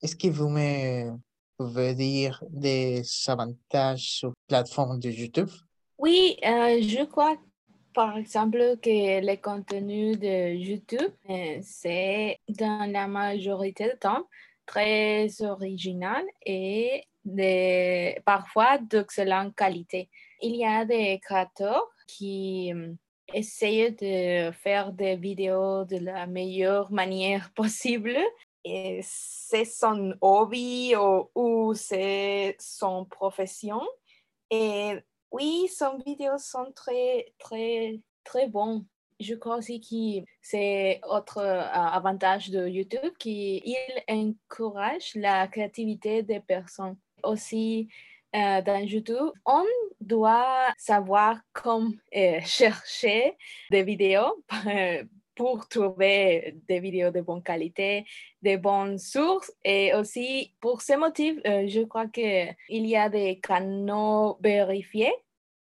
Est-ce 0.00 0.16
que 0.16 0.28
vous 0.28 0.48
me 0.48 1.16
pouvez 1.56 1.94
dire 1.94 2.42
des 2.50 3.02
avantages 3.26 4.10
sur 4.18 4.32
plateforme 4.48 4.98
de 4.98 5.10
YouTube? 5.10 5.50
Oui, 5.98 6.36
euh, 6.44 6.80
je 6.82 7.04
crois 7.04 7.36
par 7.94 8.16
exemple 8.16 8.78
que 8.82 9.20
le 9.20 9.36
contenu 9.36 10.16
de 10.16 10.54
YouTube, 10.54 11.12
euh, 11.28 11.58
c'est 11.62 12.38
dans 12.48 12.90
la 12.90 13.06
majorité 13.06 13.90
du 13.90 13.98
temps 13.98 14.26
très 14.66 15.42
original 15.42 16.24
et 16.46 17.04
de, 17.24 18.18
parfois 18.22 18.78
d'excellente 18.78 19.54
qualité. 19.54 20.08
Il 20.40 20.56
y 20.56 20.64
a 20.64 20.84
des 20.84 21.20
créateurs 21.20 21.88
qui 22.06 22.72
euh, 22.74 22.92
essayer 23.34 23.90
de 23.90 24.50
faire 24.52 24.92
des 24.92 25.16
vidéos 25.16 25.84
de 25.84 25.98
la 25.98 26.26
meilleure 26.26 26.90
manière 26.92 27.50
possible. 27.54 28.16
C'est 28.64 29.64
son 29.64 30.14
hobby 30.20 30.94
ou, 30.96 31.30
ou 31.34 31.74
c'est 31.74 32.56
son 32.58 33.04
profession. 33.04 33.80
Et 34.50 34.98
oui, 35.32 35.68
son 35.68 35.98
vidéos 35.98 36.38
sont 36.38 36.70
très, 36.74 37.32
très, 37.38 38.00
très 38.22 38.46
bons. 38.46 38.84
Je 39.18 39.34
crois 39.34 39.56
aussi 39.56 39.80
que 39.80 40.28
c'est 40.40 41.00
autre 41.08 41.38
euh, 41.38 41.62
avantage 41.72 42.50
de 42.50 42.66
YouTube 42.66 43.12
qu'il 43.18 43.76
encourage 44.08 45.14
la 45.14 45.46
créativité 45.46 46.22
des 46.22 46.40
personnes. 46.40 46.96
Aussi, 47.22 47.88
euh, 48.34 48.62
dans 48.62 48.78
YouTube, 48.78 49.30
on 49.44 49.64
doit 50.00 50.72
savoir 50.78 51.40
comment 51.52 51.90
euh, 52.16 52.40
chercher 52.44 53.36
des 53.70 53.82
vidéos 53.82 54.42
pour 55.34 55.68
trouver 55.68 56.56
des 56.68 56.80
vidéos 56.80 57.10
de 57.10 57.20
bonne 57.20 57.42
qualité, 57.42 58.04
de 58.42 58.56
bonnes 58.56 58.98
sources. 58.98 59.52
Et 59.64 59.94
aussi, 59.94 60.54
pour 60.60 60.82
ce 60.82 60.96
motif, 60.96 61.38
euh, 61.46 61.66
je 61.68 61.82
crois 61.82 62.06
qu'il 62.08 62.56
y 62.68 62.96
a 62.96 63.08
des 63.08 63.38
canaux 63.40 64.38
vérifiés. 64.40 65.14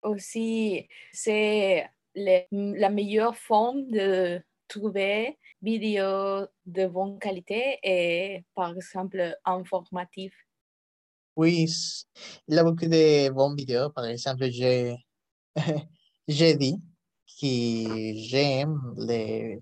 Aussi, 0.02 0.88
c'est 1.12 1.88
la 2.14 2.88
meilleure 2.90 3.36
forme 3.36 3.90
de 3.90 4.40
trouver 4.68 5.38
vidéos 5.62 6.46
de 6.64 6.86
bonne 6.86 7.18
qualité 7.18 7.78
et, 7.82 8.44
par 8.54 8.74
exemple, 8.74 9.36
informatives. 9.44 10.34
Oui, 11.36 11.66
il 12.48 12.58
a 12.58 12.64
beaucoup 12.64 12.86
de 12.86 13.28
bonnes 13.30 13.54
vidéos. 13.56 13.90
Par 13.90 14.06
exemple, 14.06 14.48
j'ai 14.50 14.96
dit 16.56 16.80
que 17.38 18.12
j'aime 18.16 18.94
les 18.96 19.60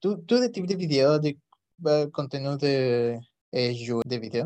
tout 0.00 0.22
les 0.30 0.52
types 0.52 0.66
de 0.66 0.74
vidéos, 0.76 1.18
de 1.18 1.34
contenu 2.12 2.58
de 2.58 3.16
euh, 3.54 3.72
jeux 3.72 4.00
de 4.04 4.16
vidéo. 4.16 4.44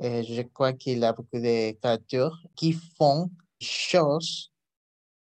Et 0.00 0.24
je 0.24 0.42
crois 0.42 0.72
qu'il 0.72 1.04
a 1.04 1.12
beaucoup 1.12 1.38
de 1.38 1.70
créateurs 1.78 2.36
qui 2.56 2.72
font 2.72 3.30
choses 3.60 4.50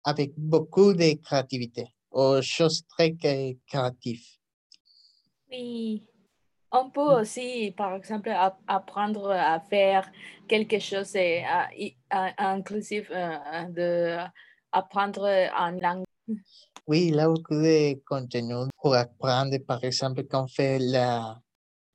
avec 0.04 0.33
beaucoup 0.37 0.92
de 0.95 1.14
créativité 1.25 1.88
ou 2.12 2.40
choses 2.40 2.85
très 2.87 3.16
créatives. 3.66 4.26
Oui. 5.50 6.04
On 6.73 6.91
peut 6.91 7.21
aussi, 7.21 7.73
par 7.76 7.95
exemple, 7.95 8.33
apprendre 8.67 9.31
à 9.31 9.61
faire 9.61 10.11
quelque 10.49 10.79
chose 10.79 11.14
et, 11.17 11.45
inclusif 12.11 13.11
euh, 13.11 13.64
de 13.69 14.17
apprendre 14.73 15.29
en 15.55 15.71
langue 15.73 16.05
oui, 16.87 17.09
il 17.09 17.14
y 17.14 17.21
a 17.21 17.29
beaucoup 17.29 17.55
de 17.55 18.00
contenu 18.05 18.55
pour 18.81 18.95
apprendre, 18.95 19.57
par 19.59 19.85
exemple, 19.85 20.25
quand 20.25 20.45
on 20.45 20.49
fait 20.49 20.79
la 20.79 21.41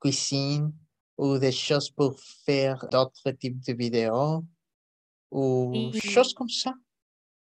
cuisine 0.00 0.72
ou 1.18 1.38
des 1.38 1.52
choses 1.52 1.90
pour 1.90 2.18
faire 2.46 2.86
d'autres 2.90 3.30
types 3.32 3.60
de 3.60 3.72
vidéos 3.74 4.44
ou 5.30 5.92
choses 5.92 6.32
comme 6.32 6.48
ça. 6.48 6.72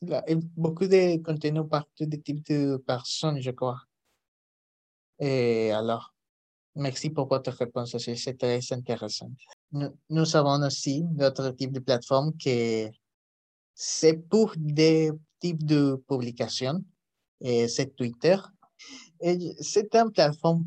Il 0.02 0.10
y 0.10 0.14
a 0.16 0.24
beaucoup 0.58 0.88
de 0.88 1.24
contenu 1.24 1.66
par 1.68 1.86
tous 1.96 2.10
les 2.10 2.20
types 2.20 2.46
de 2.48 2.78
personnes, 2.78 3.40
je 3.40 3.52
crois. 3.52 3.80
Et 5.20 5.72
alors, 5.72 6.14
merci 6.76 7.10
pour 7.10 7.28
votre 7.28 7.52
réponse 7.52 7.96
aussi, 7.96 8.18
c'est 8.18 8.38
très 8.38 8.60
intéressant. 8.72 9.32
Nous, 9.72 9.90
nous 10.10 10.36
avons 10.36 10.66
aussi 10.66 11.04
d'autres 11.04 11.52
types 11.52 11.72
de 11.72 11.80
plateformes 11.80 12.32
que 12.38 12.90
c'est 13.74 14.18
pour 14.30 14.54
des 14.58 15.12
types 15.40 15.66
de 15.66 16.02
publications 16.08 16.84
c'est 17.42 17.96
Twitter. 17.96 18.38
C'est 19.60 19.96
une 19.96 20.12
plateforme 20.12 20.66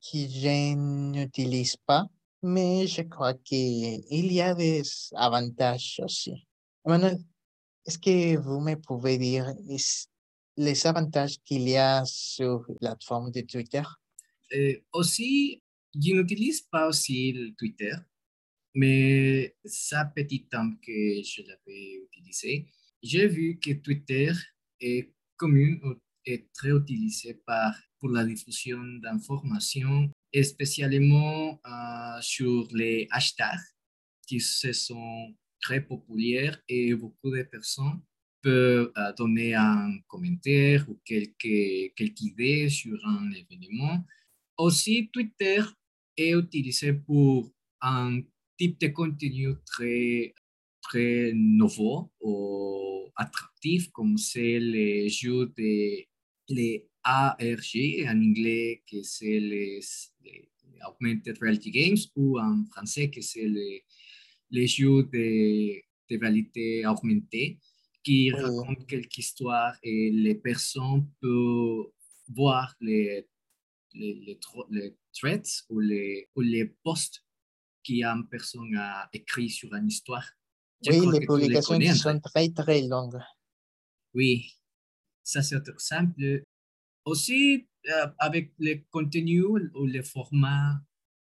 que 0.00 0.18
je 0.18 0.74
n'utilise 0.74 1.76
pas, 1.76 2.06
mais 2.42 2.86
je 2.86 3.02
crois 3.02 3.34
qu'il 3.34 4.00
y 4.10 4.40
a 4.40 4.54
des 4.54 4.82
avantages 5.14 6.00
aussi. 6.02 6.46
Est-ce 6.86 7.98
que 7.98 8.36
vous 8.38 8.60
me 8.60 8.74
pouvez 8.74 9.18
dire 9.18 9.52
les 10.56 10.86
avantages 10.86 11.38
qu'il 11.44 11.68
y 11.68 11.76
a 11.76 12.04
sur 12.04 12.64
la 12.80 12.90
plateforme 12.90 13.30
de 13.30 13.40
Twitter? 13.42 13.82
Aussi, 14.92 15.62
je 15.94 16.12
n'utilise 16.12 16.62
pas 16.62 16.88
aussi 16.88 17.54
Twitter, 17.58 17.94
mais 18.74 19.56
ça 19.64 20.04
petit 20.04 20.46
temps 20.46 20.70
que 20.82 21.22
je 21.22 21.42
l'avais 21.42 22.02
utilisé, 22.04 22.66
j'ai 23.02 23.26
vu 23.26 23.58
que 23.58 23.72
Twitter 23.72 24.32
est 24.80 25.12
commun 25.36 25.78
est 26.24 26.52
très 26.52 26.70
utilisé 26.70 27.34
par, 27.46 27.74
pour 27.98 28.10
la 28.10 28.24
diffusion 28.24 28.82
d'informations, 29.02 30.10
spécialement 30.42 31.60
euh, 31.66 32.20
sur 32.20 32.68
les 32.72 33.06
hashtags 33.10 33.58
qui 34.26 34.40
se 34.40 34.72
sont 34.72 35.34
très 35.60 35.80
populaires 35.80 36.60
et 36.68 36.94
beaucoup 36.94 37.30
de 37.30 37.42
personnes 37.42 38.00
peuvent 38.42 38.92
euh, 38.96 39.12
donner 39.16 39.54
un 39.54 39.98
commentaire 40.06 40.84
ou 40.88 41.00
quelques 41.04 42.20
idées 42.20 42.68
sur 42.68 42.98
un 43.06 43.30
événement. 43.32 44.04
Aussi, 44.58 45.10
Twitter 45.12 45.62
est 46.16 46.32
utilisé 46.32 46.92
pour 46.94 47.50
un 47.80 48.22
type 48.56 48.80
de 48.80 48.88
contenu 48.88 49.54
très, 49.66 50.34
très 50.80 51.32
nouveau 51.34 52.10
ou 52.20 53.10
attractif, 53.16 53.90
comme 53.92 54.16
c'est 54.16 54.58
les 54.58 55.08
jeux 55.08 55.52
de 55.56 56.04
les 56.48 56.88
ARG 57.02 58.06
en 58.06 58.18
anglais, 58.18 58.82
que 58.90 59.02
c'est 59.02 59.40
les, 59.40 59.80
Augmented 60.88 61.38
Reality 61.40 61.70
Games, 61.70 61.98
ou 62.14 62.38
en 62.38 62.64
français, 62.66 63.10
que 63.10 63.20
c'est 63.20 63.48
les, 63.48 63.84
les 64.50 64.66
jeux 64.66 65.02
de, 65.04 65.82
de 66.10 66.20
réalité 66.20 66.86
augmentée, 66.86 67.58
qui 68.04 68.30
racontent 68.30 68.84
quelques 68.86 69.18
histoires 69.18 69.76
et 69.82 70.10
les 70.12 70.36
personnes 70.36 71.08
peuvent 71.20 71.86
voir 72.28 72.74
les, 72.80 73.26
les, 73.96 74.38
les, 74.70 74.96
threads 75.12 75.64
ou 75.68 75.80
les, 75.80 76.28
ou 76.34 76.40
les 76.40 76.66
posts 76.82 77.24
qu'une 77.82 78.26
personne 78.30 78.76
a 78.76 79.08
écrit 79.12 79.50
sur 79.50 79.74
une 79.74 79.88
histoire. 79.88 80.28
oui, 80.86 81.00
les 81.12 81.26
publications 81.26 81.80
sont 81.94 82.20
très, 82.20 82.50
très 82.50 82.82
longues. 82.82 83.20
Oui, 84.14 84.52
ça 85.22 85.42
c'est 85.42 85.62
simple. 85.78 86.42
Aussi, 87.04 87.68
euh, 87.88 88.08
avec 88.18 88.52
les 88.58 88.82
contenus 88.90 89.44
ou 89.74 89.86
les 89.86 90.02
formats 90.02 90.80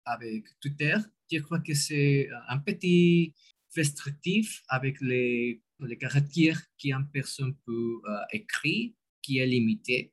avec 0.04 0.44
Twitter, 0.60 0.96
je 1.30 1.38
crois 1.38 1.60
que 1.60 1.74
c'est 1.74 2.28
un 2.48 2.58
petit 2.58 3.34
restrictif 3.74 4.62
avec 4.68 5.00
les, 5.00 5.62
les 5.80 5.98
caractères 5.98 6.60
qu'une 6.78 7.08
personne 7.12 7.56
peut 7.64 8.00
euh, 8.08 8.20
écrire, 8.32 8.92
qui 9.22 9.38
est 9.38 9.46
limité. 9.46 10.12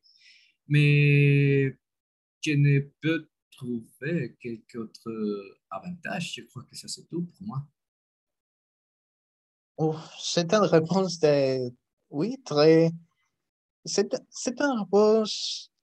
Mais 0.68 1.78
je 2.42 2.54
ne 2.54 2.80
peux 3.02 3.30
trouver 3.52 4.36
quelque 4.40 4.78
autre 4.78 5.58
avantage. 5.70 6.34
Je 6.36 6.42
crois 6.44 6.64
que 6.64 6.76
ça, 6.76 6.88
c'est 6.88 7.08
tout 7.08 7.24
pour 7.24 7.48
moi. 7.48 7.68
Oh, 9.78 9.96
c'est 10.20 10.54
une 10.54 10.66
réponse 10.66 11.20
de, 11.20 11.72
oui, 12.10 12.38
très, 12.44 12.92
c'est 13.86 14.62
un 14.62 14.76
rapport 14.76 15.26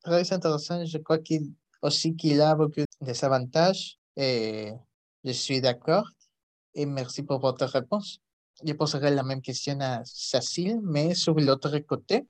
très 0.02 0.32
intéressant. 0.32 0.84
Je 0.84 0.98
crois 0.98 1.18
qu'il 1.18 1.52
aussi 1.82 2.14
qu'il 2.16 2.40
a 2.40 2.54
beaucoup 2.54 2.82
de 3.00 3.24
avantages 3.24 3.98
et 4.16 4.72
je 5.24 5.32
suis 5.32 5.60
d'accord. 5.60 6.08
Et 6.74 6.86
merci 6.86 7.22
pour 7.22 7.40
votre 7.40 7.66
réponse. 7.66 8.20
Je 8.64 8.72
poserai 8.72 9.14
la 9.14 9.22
même 9.22 9.40
question 9.40 9.78
à 9.80 10.04
Cécile, 10.04 10.80
mais 10.82 11.14
sur 11.14 11.34
l'autre 11.34 11.76
côté. 11.78 12.26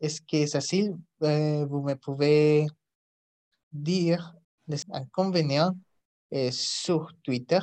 Est-ce 0.00 0.20
que 0.20 0.46
Cécile, 0.46 0.96
euh, 1.22 1.64
vous 1.66 1.82
me 1.82 1.94
pouvez 1.94 2.66
dire 3.76 4.34
les 4.68 4.82
inconvénients 4.92 5.76
euh, 6.32 6.50
sur 6.50 7.12
Twitter? 7.22 7.60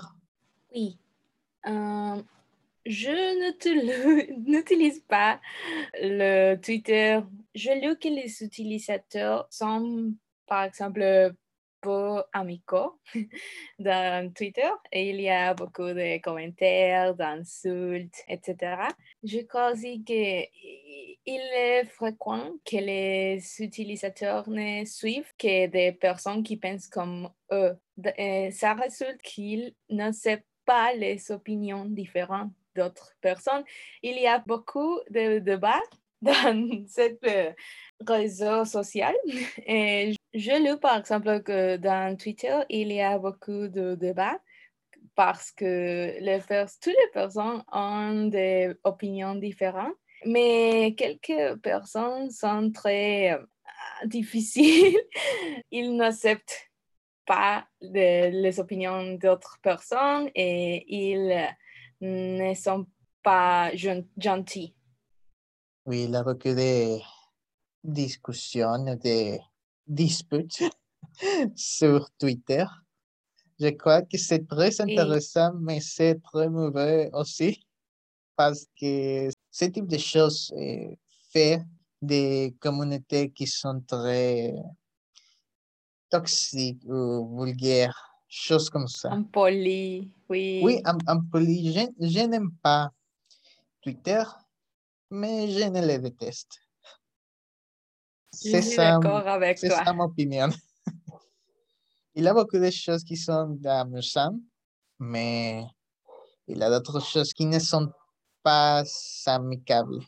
Oui. 0.74 0.98
Euh, 1.68 2.22
je 2.86 4.40
n'utilise 4.50 5.00
pas 5.02 5.40
le 5.96 6.56
Twitter. 6.56 7.20
Je 7.56 7.72
lis 7.72 7.98
que 8.00 8.08
les 8.08 8.44
utilisateurs 8.44 9.48
sont, 9.50 10.14
par 10.48 10.64
exemple, 10.64 11.34
peu 11.84 12.24
amicaux 12.32 13.00
dans 13.80 14.34
Twitter 14.34 14.72
et 14.92 15.10
il 15.10 15.22
y 15.22 15.30
a 15.30 15.54
beaucoup 15.54 15.84
de 15.84 16.22
commentaires, 16.22 17.14
d'insultes, 17.14 18.24
etc. 18.28 18.88
Je 19.22 19.40
crois 19.42 19.74
aussi 19.74 20.04
qu'il 20.04 20.48
est 21.26 21.86
fréquent 21.86 22.54
que 22.66 22.78
les 22.78 23.44
utilisateurs 23.60 24.50
ne 24.50 24.86
suivent 24.86 25.34
que 25.38 25.68
des 25.68 25.92
personnes 25.92 26.42
qui 26.42 26.58
pensent 26.58 26.88
comme 26.88 27.30
eux. 27.52 27.78
Ça 28.52 28.74
résulte 28.74 29.22
qu'ils 29.22 29.76
ne 29.90 30.12
savent 30.12 30.40
pas 30.66 30.94
les 30.94 31.30
opinions 31.32 31.86
différentes 31.86 32.52
d'autres 32.76 33.14
personnes. 33.22 33.64
Il 34.02 34.18
y 34.20 34.26
a 34.26 34.40
beaucoup 34.40 35.00
de 35.10 35.40
débats 35.40 35.84
dans 36.24 36.86
ce 36.88 37.54
réseau 38.08 38.66
social. 38.66 39.16
Et 39.68 40.16
je 40.34 40.64
lu 40.64 40.80
par 40.80 40.98
exemple 40.98 41.42
que 41.42 41.78
dans 41.78 42.18
Twitter, 42.18 42.60
il 42.70 42.92
y 42.92 43.02
a 43.02 43.18
beaucoup 43.18 43.68
de 43.68 43.96
débats 43.96 44.40
parce 45.16 45.52
que 45.52 46.16
les 46.20 46.40
toutes 46.82 46.88
les 46.88 47.12
personnes 47.14 47.64
ont 47.72 48.28
des 48.28 48.74
opinions 48.84 49.36
différentes, 49.36 49.96
mais 50.26 50.96
quelques 50.98 51.60
personnes 51.62 52.32
sont 52.32 52.72
très 52.72 53.34
euh, 53.34 53.46
difficiles. 54.06 54.98
Ils 55.72 55.96
n'acceptent 55.96 56.72
pas 57.26 57.66
les 57.82 58.60
opinions 58.60 59.14
d'autres 59.14 59.58
personnes 59.62 60.30
et 60.36 60.84
ils 60.94 61.48
ne 62.02 62.54
sont 62.54 62.86
pas 63.24 63.72
gentils. 64.18 64.76
Oui, 65.86 66.06
il 66.06 66.16
a 66.16 66.24
beaucoup 66.24 66.56
de 66.56 67.00
discussions, 67.84 68.84
de 68.86 69.38
disputes 69.86 70.64
sur 71.56 72.10
Twitter. 72.18 72.66
Je 73.60 73.68
crois 73.70 74.02
que 74.02 74.18
c'est 74.18 74.48
très 74.48 74.80
intéressant, 74.80 75.54
mais 75.60 75.82
c'est 75.82 76.22
très 76.24 76.50
mauvais 76.50 77.10
aussi 77.14 77.66
parce 78.36 78.66
que 78.80 79.30
ce 79.52 79.66
type 79.66 79.88
de 79.88 79.98
choses 79.98 80.54
euh, 80.58 80.96
fait 81.32 81.62
des 82.02 82.56
communautés 82.60 83.30
qui 83.32 83.46
sont 83.46 83.82
très 83.82 84.54
toxiques 86.10 86.84
ou 86.86 87.44
vulgaires, 87.44 87.98
choses 88.28 88.70
comme 88.70 88.88
ça. 88.88 89.12
Impoli, 89.12 90.10
oui. 90.30 90.62
Oui, 90.64 90.82
impoli. 91.08 91.74
Je, 91.74 92.08
je 92.08 92.26
n'aime 92.26 92.52
pas 92.62 92.92
Twitter, 93.82 94.24
mais 95.14 95.48
je 95.52 95.70
ne 95.70 95.86
le 95.86 96.00
déteste. 96.00 96.60
Suis 98.34 98.76
d'accord 98.76 99.28
avec 99.28 99.60
toi. 99.60 99.70
C'est 99.70 99.86
ça 99.86 99.94
mon 99.94 100.06
opinion. 100.06 100.50
il 102.16 102.24
y 102.24 102.28
a 102.28 102.34
beaucoup 102.34 102.58
de 102.58 102.72
choses 102.72 103.04
qui 103.04 103.16
sont 103.16 103.56
amusantes, 103.64 104.42
mais 105.00 105.64
il 106.48 106.58
y 106.58 106.64
a 106.64 106.70
d'autres 106.70 107.00
choses 107.00 107.32
qui 107.32 107.46
ne 107.46 107.60
sont 107.60 107.92
pas 108.42 108.84
amicables. 109.28 110.00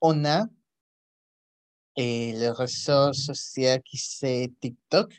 On 0.00 0.24
a 0.24 0.46
et 1.96 2.32
le 2.38 2.50
réseau 2.50 3.12
social 3.12 3.82
qui 3.82 3.96
c'est 3.96 4.52
TikTok. 4.60 5.12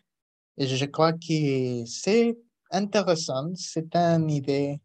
Et 0.58 0.68
je 0.68 0.86
crois 0.86 1.14
que 1.14 1.86
c'est 1.86 2.38
intéressant. 2.72 3.54
C'est 3.56 3.94
une 3.94 4.30
idée 4.30 4.80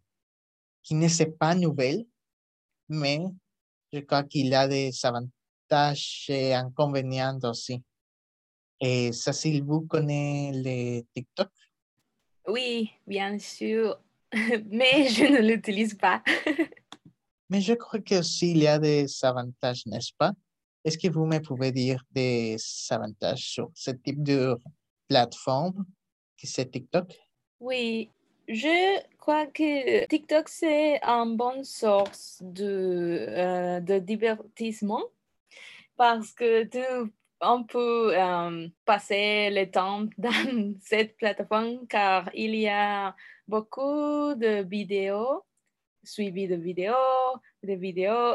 qui 0.82 0.94
ne 0.94 1.06
est 1.06 1.38
pas 1.38 1.54
nouvelle, 1.54 2.04
mais 2.88 3.20
je 3.92 4.00
crois 4.00 4.22
qu'il 4.24 4.54
a 4.54 4.68
des 4.68 4.92
avantages 5.04 6.26
et 6.28 6.54
inconvénients 6.54 7.38
aussi. 7.44 7.82
Et 8.80 9.12
Cécile, 9.12 9.62
vous 9.62 9.82
connaissez 9.82 10.58
les 10.62 11.06
TikTok? 11.14 11.50
Oui, 12.46 12.90
bien 13.06 13.38
sûr, 13.38 13.98
mais 14.32 15.08
je 15.08 15.24
ne 15.24 15.40
l'utilise 15.40 15.94
pas. 15.94 16.22
mais 17.50 17.60
je 17.60 17.74
crois 17.74 18.00
que 18.00 18.20
aussi 18.20 18.52
il 18.52 18.58
y 18.58 18.66
a 18.66 18.78
des 18.78 19.06
avantages, 19.22 19.84
n'est-ce 19.86 20.12
pas? 20.16 20.32
Est-ce 20.84 20.96
que 20.96 21.08
vous 21.08 21.26
me 21.26 21.38
pouvez 21.40 21.72
dire 21.72 22.02
des 22.10 22.56
avantages 22.88 23.50
sur 23.50 23.70
ce 23.74 23.90
type 23.90 24.22
de 24.22 24.56
plateforme 25.08 25.84
qui 26.38 26.46
c'est 26.46 26.70
TikTok? 26.70 27.14
Oui, 27.60 28.10
je 28.50 29.00
crois 29.18 29.46
que 29.46 30.06
TikTok, 30.06 30.48
c'est 30.48 31.00
une 31.04 31.36
bonne 31.36 31.62
source 31.64 32.38
de, 32.42 33.26
euh, 33.28 33.80
de 33.80 33.98
divertissement 34.00 35.04
parce 35.96 36.32
que 36.32 36.64
tu, 36.64 36.78
on 37.40 37.62
peut 37.64 38.12
euh, 38.18 38.68
passer 38.84 39.50
le 39.50 39.70
temps 39.70 40.06
dans 40.18 40.74
cette 40.80 41.16
plateforme 41.16 41.86
car 41.86 42.28
il 42.34 42.56
y 42.56 42.68
a 42.68 43.14
beaucoup 43.46 44.34
de 44.34 44.64
vidéos, 44.64 45.44
suivies 46.02 46.48
de 46.48 46.56
vidéos, 46.56 47.38
de 47.62 47.74
vidéos. 47.74 48.34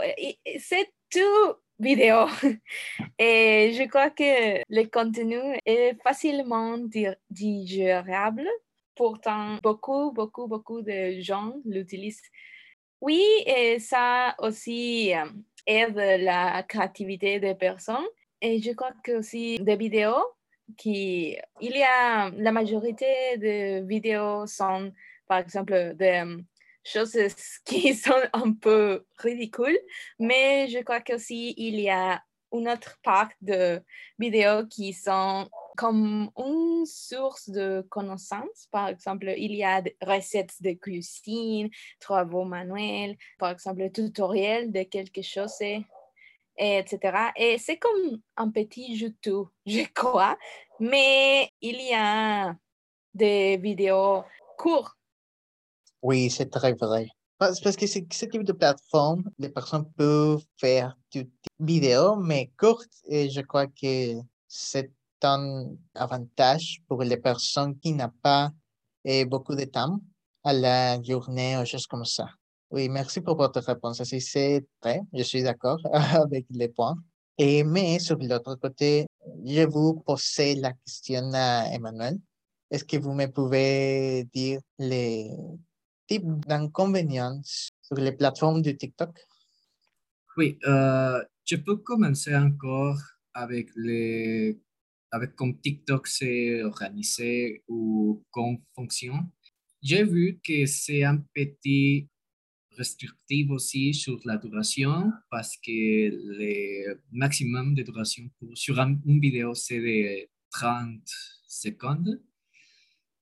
C'est 0.60 0.93
tout 1.10 1.56
vidéo. 1.78 2.28
Et 3.19 3.73
je 3.78 3.84
crois 3.89 4.12
que 4.12 4.62
le 4.69 4.86
contenu 4.86 5.60
est 5.65 6.01
facilement 6.01 6.78
digérable 7.30 8.47
Pourtant, 8.96 9.58
beaucoup, 9.62 10.12
beaucoup, 10.12 10.48
beaucoup 10.48 10.82
de 10.82 11.20
gens 11.20 11.56
l'utilisent. 11.66 12.22
Oui, 13.02 13.22
et 13.46 13.80
ça 13.80 14.36
aussi 14.40 15.14
euh, 15.14 15.26
aide 15.68 15.98
la 15.98 16.64
créativité 16.64 17.40
des 17.40 17.56
personnes. 17.56 18.06
Et 18.42 18.62
je 18.62 18.72
crois 18.72 18.94
que 19.04 19.18
aussi 19.20 19.60
des 19.60 19.76
vidéos 19.76 20.24
qui, 20.78 21.38
il 21.62 21.78
y 21.78 21.84
a 21.84 22.30
la 22.32 22.52
majorité 22.52 23.38
des 23.38 23.82
vidéos 23.82 24.48
sont, 24.48 24.92
par 25.28 25.40
exemple, 25.40 25.94
des 25.96 26.24
euh, 26.26 26.38
choses 26.84 27.18
qui 27.66 27.94
sont 27.96 28.14
un 28.34 28.54
peu 28.54 29.06
ridicules, 29.18 29.80
mais 30.20 30.68
je 30.70 30.80
crois 30.80 31.02
qu'aussi 31.02 31.54
il 31.58 31.80
y 31.80 31.90
a 31.90 32.24
une 32.52 32.70
autre 32.70 32.98
part 33.04 33.30
de 33.42 33.82
vidéos 34.18 34.66
qui 34.68 34.94
sont 34.94 35.50
comme 35.76 36.30
une 36.38 36.86
source 36.86 37.50
de 37.50 37.86
connaissances. 37.90 38.68
Par 38.72 38.88
exemple, 38.88 39.34
il 39.38 39.54
y 39.56 39.64
a 39.64 39.82
des 39.82 39.96
recettes 40.02 40.62
de 40.62 40.72
cuisine, 40.72 41.70
travaux 42.00 42.46
manuels, 42.46 43.18
par 43.38 43.52
exemple, 43.52 43.90
tutoriels 43.92 44.72
de 44.72 44.84
quelque 44.84 45.22
chose, 45.22 45.62
et, 45.62 45.84
etc. 46.58 47.32
Et 47.36 47.58
c'est 47.58 47.78
comme 47.78 48.22
un 48.38 48.50
petit 48.50 48.96
YouTube, 48.96 49.48
je 49.66 49.84
crois, 49.94 50.38
mais 50.80 51.50
il 51.62 51.82
y 51.82 51.94
a 51.94 52.56
des 53.14 53.58
vidéos 53.58 54.24
courtes. 54.58 54.96
Oui, 56.02 56.30
c'est 56.30 56.50
très 56.50 56.74
vrai. 56.74 57.08
Parce 57.38 57.60
que 57.60 57.88
ce 57.88 58.00
type 58.00 58.44
de 58.44 58.54
plateforme, 58.54 59.30
les 59.38 59.50
personnes 59.50 59.92
peuvent 59.98 60.46
faire 60.58 60.98
des 61.12 61.28
vidéos, 61.60 62.16
mais 62.16 62.52
courtes, 62.58 63.02
et 63.08 63.30
je 63.30 63.42
crois 63.42 63.68
que 63.68 64.22
c'est 64.48 64.92
avantage 65.94 66.82
pour 66.88 67.04
les 67.04 67.18
personnes 67.18 67.78
qui 67.80 67.94
n'ont 67.94 68.12
pas 68.22 68.52
eh, 69.04 69.26
beaucoup 69.26 69.56
de 69.56 69.66
temps 69.66 70.00
à 70.44 70.54
la 70.54 71.02
journée 71.02 71.58
ou 71.58 71.66
choses 71.66 71.88
comme 71.88 72.06
ça. 72.06 72.28
Oui, 72.72 72.90
merci 72.90 73.22
pour 73.22 73.38
votre 73.38 73.62
réponse. 73.62 74.02
c'est 74.04 74.66
vrai, 74.82 75.02
je 75.14 75.24
suis 75.24 75.44
d'accord 75.44 75.80
avec 75.94 76.46
les 76.50 76.70
points. 76.70 76.98
Et, 77.38 77.64
mais 77.64 78.00
sur 78.00 78.18
l'autre 78.18 78.56
côté, 78.56 79.06
je 79.46 79.66
vous 79.68 79.96
poser 80.06 80.56
la 80.56 80.72
question 80.74 81.32
à 81.34 81.66
Emmanuel. 81.72 82.18
Est-ce 82.72 82.86
que 82.86 82.98
vous 82.98 83.14
me 83.14 83.28
pouvez 83.28 84.26
dire 84.34 84.60
les 84.80 85.30
types 86.08 86.46
d'inconvénients 86.48 87.42
sur 87.44 87.96
les 87.96 88.14
plateformes 88.14 88.62
de 88.62 88.72
TikTok? 88.72 89.12
Oui, 90.38 90.58
euh, 90.68 91.24
je 91.46 91.56
peux 91.58 91.78
commencer 91.78 92.36
encore 92.36 92.98
avec 93.34 93.70
les 93.76 94.60
avec 95.15 95.34
comme 95.36 95.58
TikTok 95.62 96.08
s'est 96.08 96.62
organisé 96.62 97.63
ou 97.69 98.21
comment 98.32 98.62
fonctionne. 98.75 99.30
J'ai 99.82 100.04
vu 100.04 100.41
que 100.43 100.65
c'est 100.65 101.04
un 101.04 101.17
petit 101.34 102.10
restrictif 102.71 103.49
aussi 103.49 103.93
sur 103.93 104.19
la 104.25 104.36
duration 104.36 105.13
parce 105.32 105.56
que 105.56 105.69
le 105.69 106.99
maximum 107.13 107.75
de 107.75 107.84
duration 107.84 108.30
pour, 108.38 108.58
sur 108.58 108.78
une 108.78 109.21
vidéo 109.21 109.54
c'est 109.54 109.80
de 109.80 110.28
30 110.51 111.01
secondes. 111.47 112.21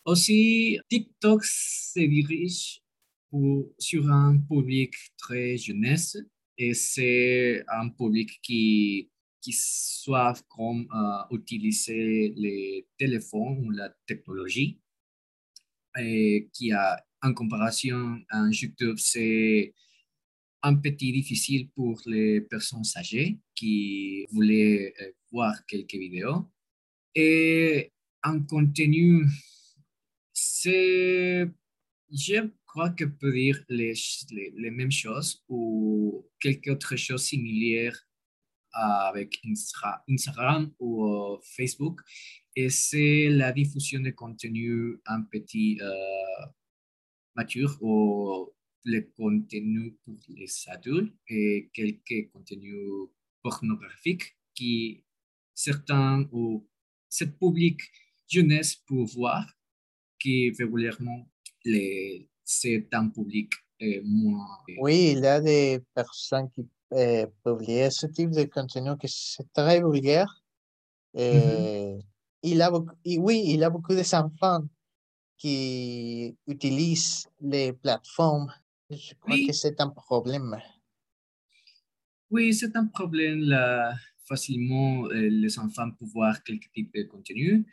Aussi, 0.05 0.79
TikTok 0.89 1.45
se 1.45 1.99
dirige 1.99 2.81
sur 3.77 4.11
un 4.11 4.39
public 4.39 4.95
très 5.17 5.57
jeunesse 5.57 6.17
et 6.57 6.73
c'est 6.73 7.63
un 7.67 7.89
public 7.89 8.39
qui 8.41 9.11
qui 9.43 9.51
savent 9.51 10.41
comment 10.47 10.85
euh, 10.95 11.35
utiliser 11.35 12.33
les 12.37 12.87
téléphones 12.97 13.65
ou 13.65 13.71
la 13.71 13.89
technologie. 14.07 14.79
Et 15.99 16.49
qui 16.53 16.71
a, 16.71 17.05
en 17.21 17.33
comparaison 17.33 18.19
à 18.29 18.47
YouTube, 18.49 18.95
c'est 18.97 19.75
un 20.63 20.75
petit 20.75 21.11
difficile 21.11 21.69
pour 21.71 22.01
les 22.05 22.41
personnes 22.41 22.85
âgées 22.95 23.37
qui 23.53 24.25
voulaient 24.31 24.93
euh, 25.01 25.11
voir 25.31 25.53
quelques 25.67 25.93
vidéos. 25.93 26.49
Et 27.13 27.91
en 28.23 28.41
contenu, 28.43 29.25
c'est, 30.31 31.47
je 32.09 32.49
crois 32.65 32.91
que 32.91 33.03
peut 33.03 33.33
dire 33.33 33.61
les, 33.67 33.93
les, 34.31 34.53
les 34.55 34.71
mêmes 34.71 34.91
choses 34.91 35.43
ou 35.49 36.25
quelque 36.39 36.71
autre 36.71 36.95
chose 36.95 37.23
similaire 37.23 37.99
avec 38.73 39.39
Instagram 40.09 40.71
ou 40.79 41.37
Facebook, 41.55 42.01
et 42.55 42.69
c'est 42.69 43.29
la 43.29 43.51
diffusion 43.51 43.99
de 44.01 44.11
contenu 44.11 44.99
un 45.05 45.23
petit 45.23 45.79
euh, 45.81 46.45
mature 47.35 47.77
ou 47.81 48.51
le 48.85 49.01
contenu 49.15 49.97
pour 50.03 50.17
les 50.29 50.51
adultes 50.67 51.15
et 51.27 51.69
quelques 51.73 52.31
contenus 52.31 53.09
pornographiques 53.41 54.35
qui 54.53 55.03
certains 55.53 56.27
ou 56.31 56.67
cette 57.09 57.37
public 57.39 57.79
jeunesse 58.27 58.75
pour 58.75 59.05
voir 59.05 59.45
qui 60.19 60.51
régulièrement 60.57 61.27
les, 61.65 62.29
c'est 62.43 62.87
un 62.93 63.09
public 63.09 63.51
euh, 63.81 64.01
moins. 64.03 64.59
Oui, 64.79 65.13
il 65.15 65.19
y 65.19 65.27
a 65.27 65.41
des 65.41 65.81
personnes 65.93 66.49
qui 66.51 66.67
euh, 66.93 67.27
publient 67.43 67.91
ce 67.91 68.07
type 68.07 68.31
de 68.31 68.43
contenu 68.43 68.97
que 68.97 69.07
c'est 69.07 69.51
très 69.53 69.79
vulgaire. 69.79 70.43
Et 71.13 71.99
il 72.41 72.61
a 72.61 72.71
beaucoup, 72.71 72.95
oui, 73.05 73.43
il 73.45 73.59
y 73.59 73.63
a 73.63 73.69
beaucoup 73.69 73.93
d'enfants 73.93 74.65
qui 75.37 76.35
utilisent 76.47 77.27
les 77.41 77.73
plateformes. 77.73 78.51
Je 78.89 79.13
crois 79.19 79.37
que 79.45 79.53
c'est 79.53 79.79
un 79.81 79.89
problème. 79.89 80.57
Oui, 82.29 82.53
c'est 82.53 82.75
un 82.75 82.87
problème 82.87 83.41
là, 83.41 83.93
facilement 84.25 85.07
les 85.09 85.59
enfants 85.59 85.91
pour 85.91 86.07
voir 86.07 86.43
quel 86.43 86.59
type 86.73 86.93
de 86.95 87.03
contenu. 87.03 87.65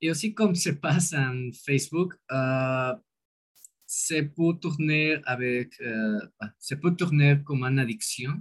Et 0.00 0.10
aussi, 0.10 0.32
comme 0.32 0.54
se 0.54 0.70
passe 0.70 1.12
en 1.12 1.50
Facebook, 1.52 2.14
euh, 2.32 2.94
c'est 3.92 4.22
pour 4.22 4.60
tourner 4.60 5.18
avec, 5.24 5.80
euh, 5.80 6.20
pour 6.80 6.96
tourner 6.96 7.42
comme 7.44 7.64
une 7.64 7.80
addiction. 7.80 8.34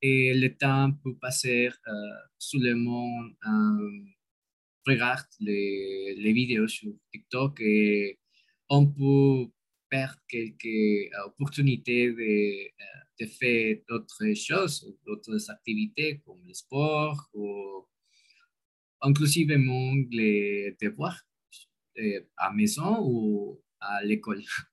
Et 0.00 0.32
le 0.32 0.56
temps 0.56 0.90
peut 1.02 1.16
passer 1.18 1.68
euh, 1.68 1.92
sous 2.38 2.58
le 2.58 2.74
monde, 2.74 3.34
euh, 3.46 4.04
regarde 4.86 5.26
les, 5.40 6.14
les, 6.16 6.32
vidéos 6.32 6.66
sur 6.66 6.92
TikTok 7.12 7.60
et 7.60 8.18
on 8.70 8.86
peut 8.86 9.50
perdre 9.90 10.18
quelques 10.26 11.10
opportunités 11.26 12.06
de, 12.08 12.70
de 13.20 13.26
faire 13.26 13.76
d'autres 13.86 14.32
choses, 14.34 14.96
d'autres 15.06 15.50
activités 15.50 16.22
comme 16.24 16.40
le 16.46 16.54
sport 16.54 17.28
ou 17.34 17.86
inclusivement 19.02 19.92
les 20.10 20.74
devoirs 20.80 21.20
à 22.38 22.50
maison 22.52 22.98
ou 23.02 23.63
à 23.84 24.02
l'école. 24.04 24.42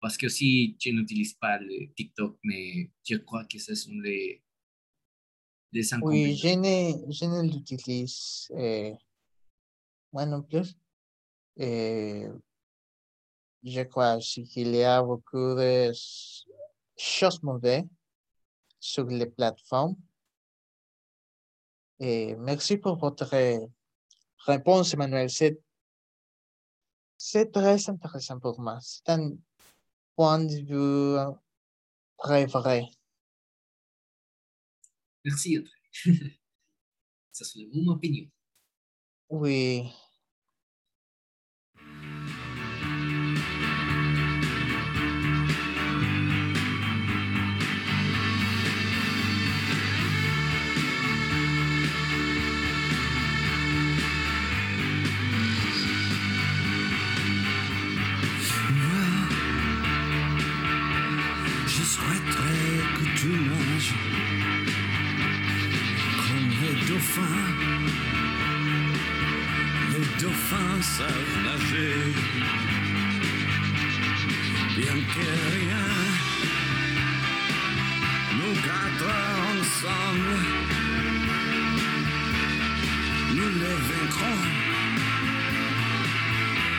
Parce 0.00 0.16
que 0.16 0.28
si 0.28 0.76
je 0.80 0.90
n'utilise 0.90 1.34
pas 1.34 1.58
le 1.58 1.92
TikTok, 1.94 2.38
mais 2.44 2.90
je 3.04 3.16
crois 3.16 3.44
que 3.44 3.58
ce 3.58 3.74
sont 3.74 3.92
les, 4.02 4.42
les 5.72 5.94
Oui, 6.00 6.36
je 6.36 6.48
ne, 6.48 7.12
je 7.12 7.24
ne 7.26 7.42
l'utilise 7.42 8.50
eh, 8.56 8.94
moi 10.12 10.24
non 10.24 10.42
plus. 10.42 10.74
Eh, 11.58 12.26
je 13.62 13.82
crois 13.82 14.16
aussi 14.16 14.44
qu'il 14.44 14.74
y 14.74 14.82
a 14.82 15.02
beaucoup 15.02 15.54
de 15.54 15.92
choses 16.96 17.42
mauvaises 17.42 17.84
sur 18.78 19.04
les 19.04 19.26
plateformes 19.26 19.96
et 22.00 22.34
merci 22.36 22.78
pour 22.78 22.96
votre 22.96 23.28
réponse, 24.46 24.94
Emmanuel. 24.94 25.28
C'est, 25.28 25.60
c'est 27.22 27.52
très 27.52 27.90
intéressant 27.90 28.40
pour 28.40 28.58
moi. 28.58 28.78
C'est 28.80 29.10
un 29.10 29.32
point 30.16 30.42
de 30.42 30.54
vue 30.54 31.36
très 32.16 32.46
vrai. 32.46 32.88
Merci, 35.22 35.58
André. 35.58 35.70
Ça, 37.32 37.44
c'est 37.44 37.68
mon 37.74 37.92
opinion. 37.92 38.26
Oui. 39.28 39.92
Les 66.62 66.88
dauphins. 66.88 67.60
Savent 70.82 71.42
nager, 71.44 71.94
bien 74.76 74.98
que 75.12 75.26
rien, 75.56 75.86
nous 78.38 78.54
quatre 78.62 79.10
ensemble, 79.60 80.36
nous 83.34 83.50
les 83.60 83.78
vaincrons, 83.88 84.42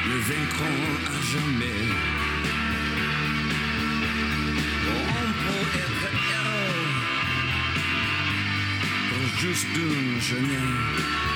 les 0.08 0.21
vaincrons 0.30 0.84
à 1.06 1.17
jamais. 1.32 2.20
Juste 9.41 9.65
une 9.75 10.21
journée. 10.21 11.31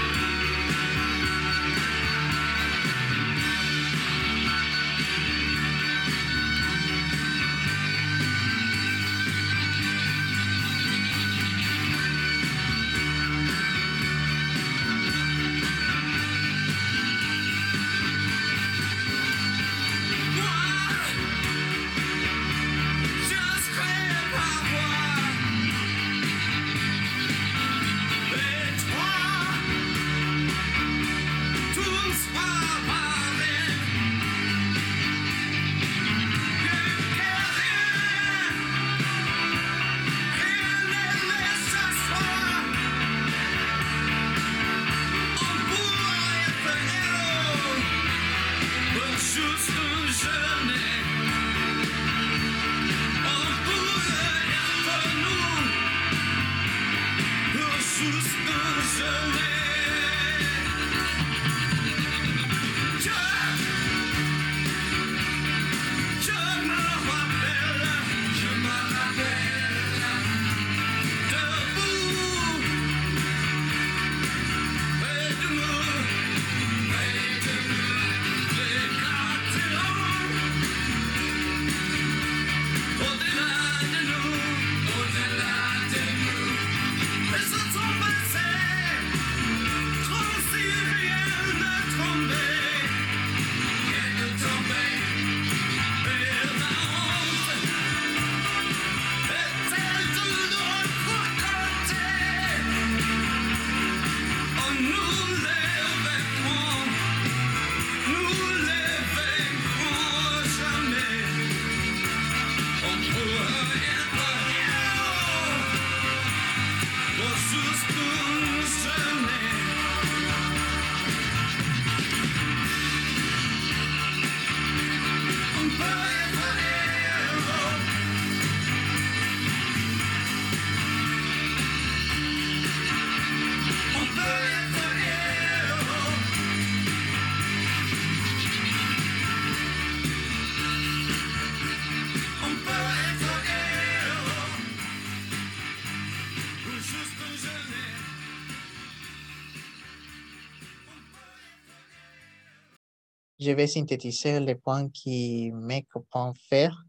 Je 153.46 153.52
vais 153.52 153.68
synthétiser 153.68 154.40
les 154.40 154.56
points 154.56 154.90
qui 154.90 155.52
mes 155.54 155.84
copains 155.84 156.34
faire 156.50 156.84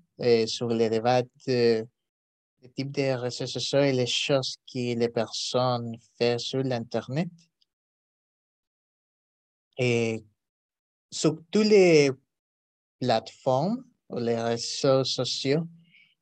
sur 0.47 0.69
les 0.69 0.88
débats 0.88 1.23
de, 1.47 1.87
type 2.75 2.90
de 2.92 3.12
réseaux 3.12 3.47
sociaux 3.47 3.81
et 3.81 3.92
les 3.92 4.07
choses 4.07 4.57
que 4.66 4.95
les 4.99 5.09
personnes 5.11 5.97
font 6.19 6.38
sur 6.38 6.62
l'Internet. 6.62 7.29
Et 9.77 10.25
sur 11.11 11.37
toutes 11.51 11.66
les 11.66 12.11
plateformes 12.99 13.85
ou 14.09 14.19
les 14.19 14.40
réseaux 14.40 15.05
sociaux, 15.05 15.64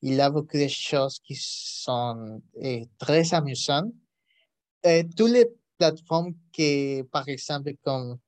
il 0.03 0.15
y 0.15 0.21
a 0.21 0.31
beaucoup 0.31 0.59
de 0.59 0.67
choses 0.67 1.21
qui 1.21 1.37
sont 1.39 2.43
eh, 2.61 2.89
très 2.99 3.33
amusantes. 3.33 3.95
Et 4.83 5.09
toutes 5.17 5.31
les 5.31 5.47
plateformes 5.79 6.35
que, 6.53 7.03
par 7.03 7.29
exemple, 7.29 7.73
comme 7.85 8.19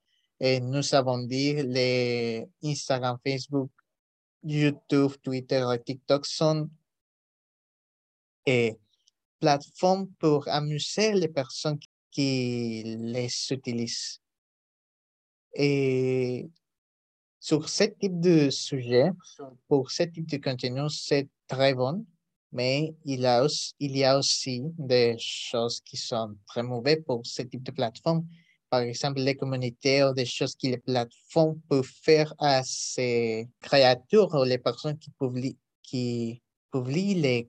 eh, 0.41 0.61
nous 0.61 0.95
avons 0.95 1.19
dit, 1.19 1.55
les 1.55 2.47
Instagram, 2.63 3.19
Facebook, 3.25 3.71
YouTube, 4.43 5.13
Twitter 5.23 5.65
et 5.75 5.83
TikTok 5.83 6.27
sont 6.27 6.69
eh, 8.47 8.77
plateformes 9.41 10.09
pour 10.19 10.47
amuser 10.49 11.13
les 11.13 11.29
personnes 11.29 11.79
qui 12.11 12.83
les 12.85 13.29
utilisent. 13.51 14.21
Et 15.55 16.49
sur 17.41 17.69
ce 17.69 17.85
type 17.85 18.21
de 18.21 18.51
sujet, 18.51 19.11
pour 19.69 19.91
ce 19.91 20.03
type 20.05 20.27
de 20.27 20.37
contenu, 20.37 20.89
c'est 20.91 21.29
très 21.47 21.75
bon, 21.75 22.05
mais 22.53 22.95
il, 23.05 23.25
a 23.27 23.43
aussi, 23.45 23.75
il 23.79 23.97
y 23.97 24.05
a 24.05 24.19
aussi 24.19 24.63
des 24.79 25.17
choses 25.19 25.81
qui 25.81 25.97
sont 25.97 26.37
très 26.47 26.63
mauvaises 26.63 27.03
pour 27.07 27.25
ce 27.25 27.43
type 27.43 27.63
de 27.63 27.71
plateforme. 27.71 28.27
Par 28.69 28.81
exemple, 28.81 29.21
les 29.21 29.37
communautés 29.37 30.03
ou 30.05 30.13
des 30.13 30.27
choses 30.27 30.57
que 30.57 30.67
les 30.67 30.79
plateformes 30.79 31.61
peuvent 31.69 31.89
faire 32.03 32.35
à 32.39 32.63
ces 32.65 33.49
créatures 33.61 34.35
ou 34.35 34.45
les 34.45 34.59
personnes 34.59 34.99
qui 34.99 35.11
publient, 35.11 35.59
qui 35.83 36.43
publient 36.73 37.15
les, 37.15 37.49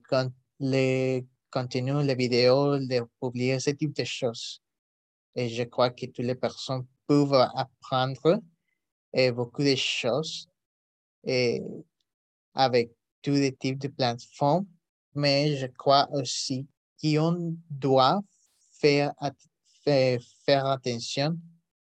les 0.60 1.26
contenus, 1.50 2.04
les 2.04 2.14
vidéos, 2.14 2.78
de 2.78 3.04
publier 3.20 3.58
ce 3.58 3.70
type 3.70 3.94
de 3.96 4.04
choses. 4.04 4.62
Et 5.34 5.48
je 5.48 5.64
crois 5.64 5.90
que 5.90 6.06
toutes 6.06 6.24
les 6.24 6.34
personnes 6.34 6.86
peuvent 7.06 7.34
apprendre 7.54 8.40
et 9.12 9.32
beaucoup 9.32 9.62
de 9.62 9.74
choses 9.74 10.48
et 11.24 11.62
avec 12.54 12.90
tous 13.22 13.32
les 13.32 13.54
types 13.54 13.78
de 13.78 13.88
plateformes, 13.88 14.66
mais 15.14 15.56
je 15.56 15.66
crois 15.66 16.08
aussi 16.12 16.66
qu'on 17.00 17.56
doit 17.70 18.20
faire, 18.72 19.12
at- 19.88 20.18
faire, 20.18 20.20
faire 20.44 20.66
attention 20.66 21.38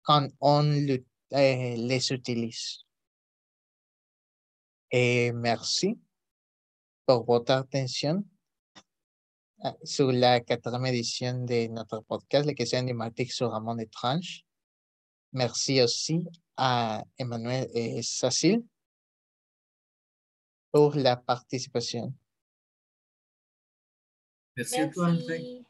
quand 0.04 0.28
on 0.40 0.64
le- 0.64 1.06
eh, 1.32 1.76
les 1.78 2.12
utilise. 2.12 2.84
Et 4.92 5.32
merci 5.32 5.98
pour 7.06 7.24
votre 7.26 7.54
attention 7.54 8.24
euh, 9.64 9.72
sur 9.84 10.12
la 10.12 10.40
quatrième 10.42 10.86
édition 10.88 11.46
de 11.46 11.68
notre 11.68 12.00
podcast, 12.02 12.46
les 12.46 12.56
questions 12.56 12.80
énigmatiques 12.80 13.32
sur 13.32 13.54
un 13.54 13.60
monde 13.60 13.80
étrange. 13.82 14.44
Merci 15.34 15.82
aussi 15.82 16.26
à 16.58 17.04
Emmanuel 17.18 17.70
et 17.74 18.02
Cécile 18.04 18.64
pour 20.72 20.96
la 20.96 21.16
participation. 21.16 22.14
Merci, 24.58 24.82
à 24.82 24.88
toi, 24.90 25.08
André. 25.10 25.64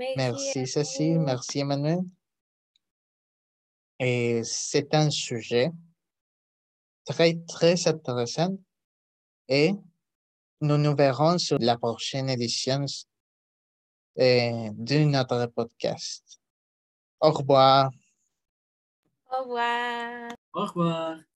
Merci. 0.00 0.16
Merci. 0.16 0.66
Cécile, 0.66 1.18
merci 1.20 1.58
Emmanuel. 1.58 2.00
Et 3.98 4.40
c'est 4.44 4.94
un 4.94 5.10
sujet 5.10 5.70
très, 7.04 7.38
très 7.46 7.86
intéressant 7.86 8.56
et 9.46 9.72
nous 10.62 10.78
nous 10.78 10.96
verrons 10.96 11.36
sur 11.36 11.58
la 11.60 11.76
prochaine 11.76 12.30
édition 12.30 12.86
euh, 14.18 14.70
de 14.72 15.04
notre 15.04 15.46
podcast. 15.54 16.40
Au 17.20 17.32
revoir. 17.32 17.90
Au 19.30 19.42
revoir. 19.42 20.30
Au 20.54 20.64
revoir. 20.64 21.29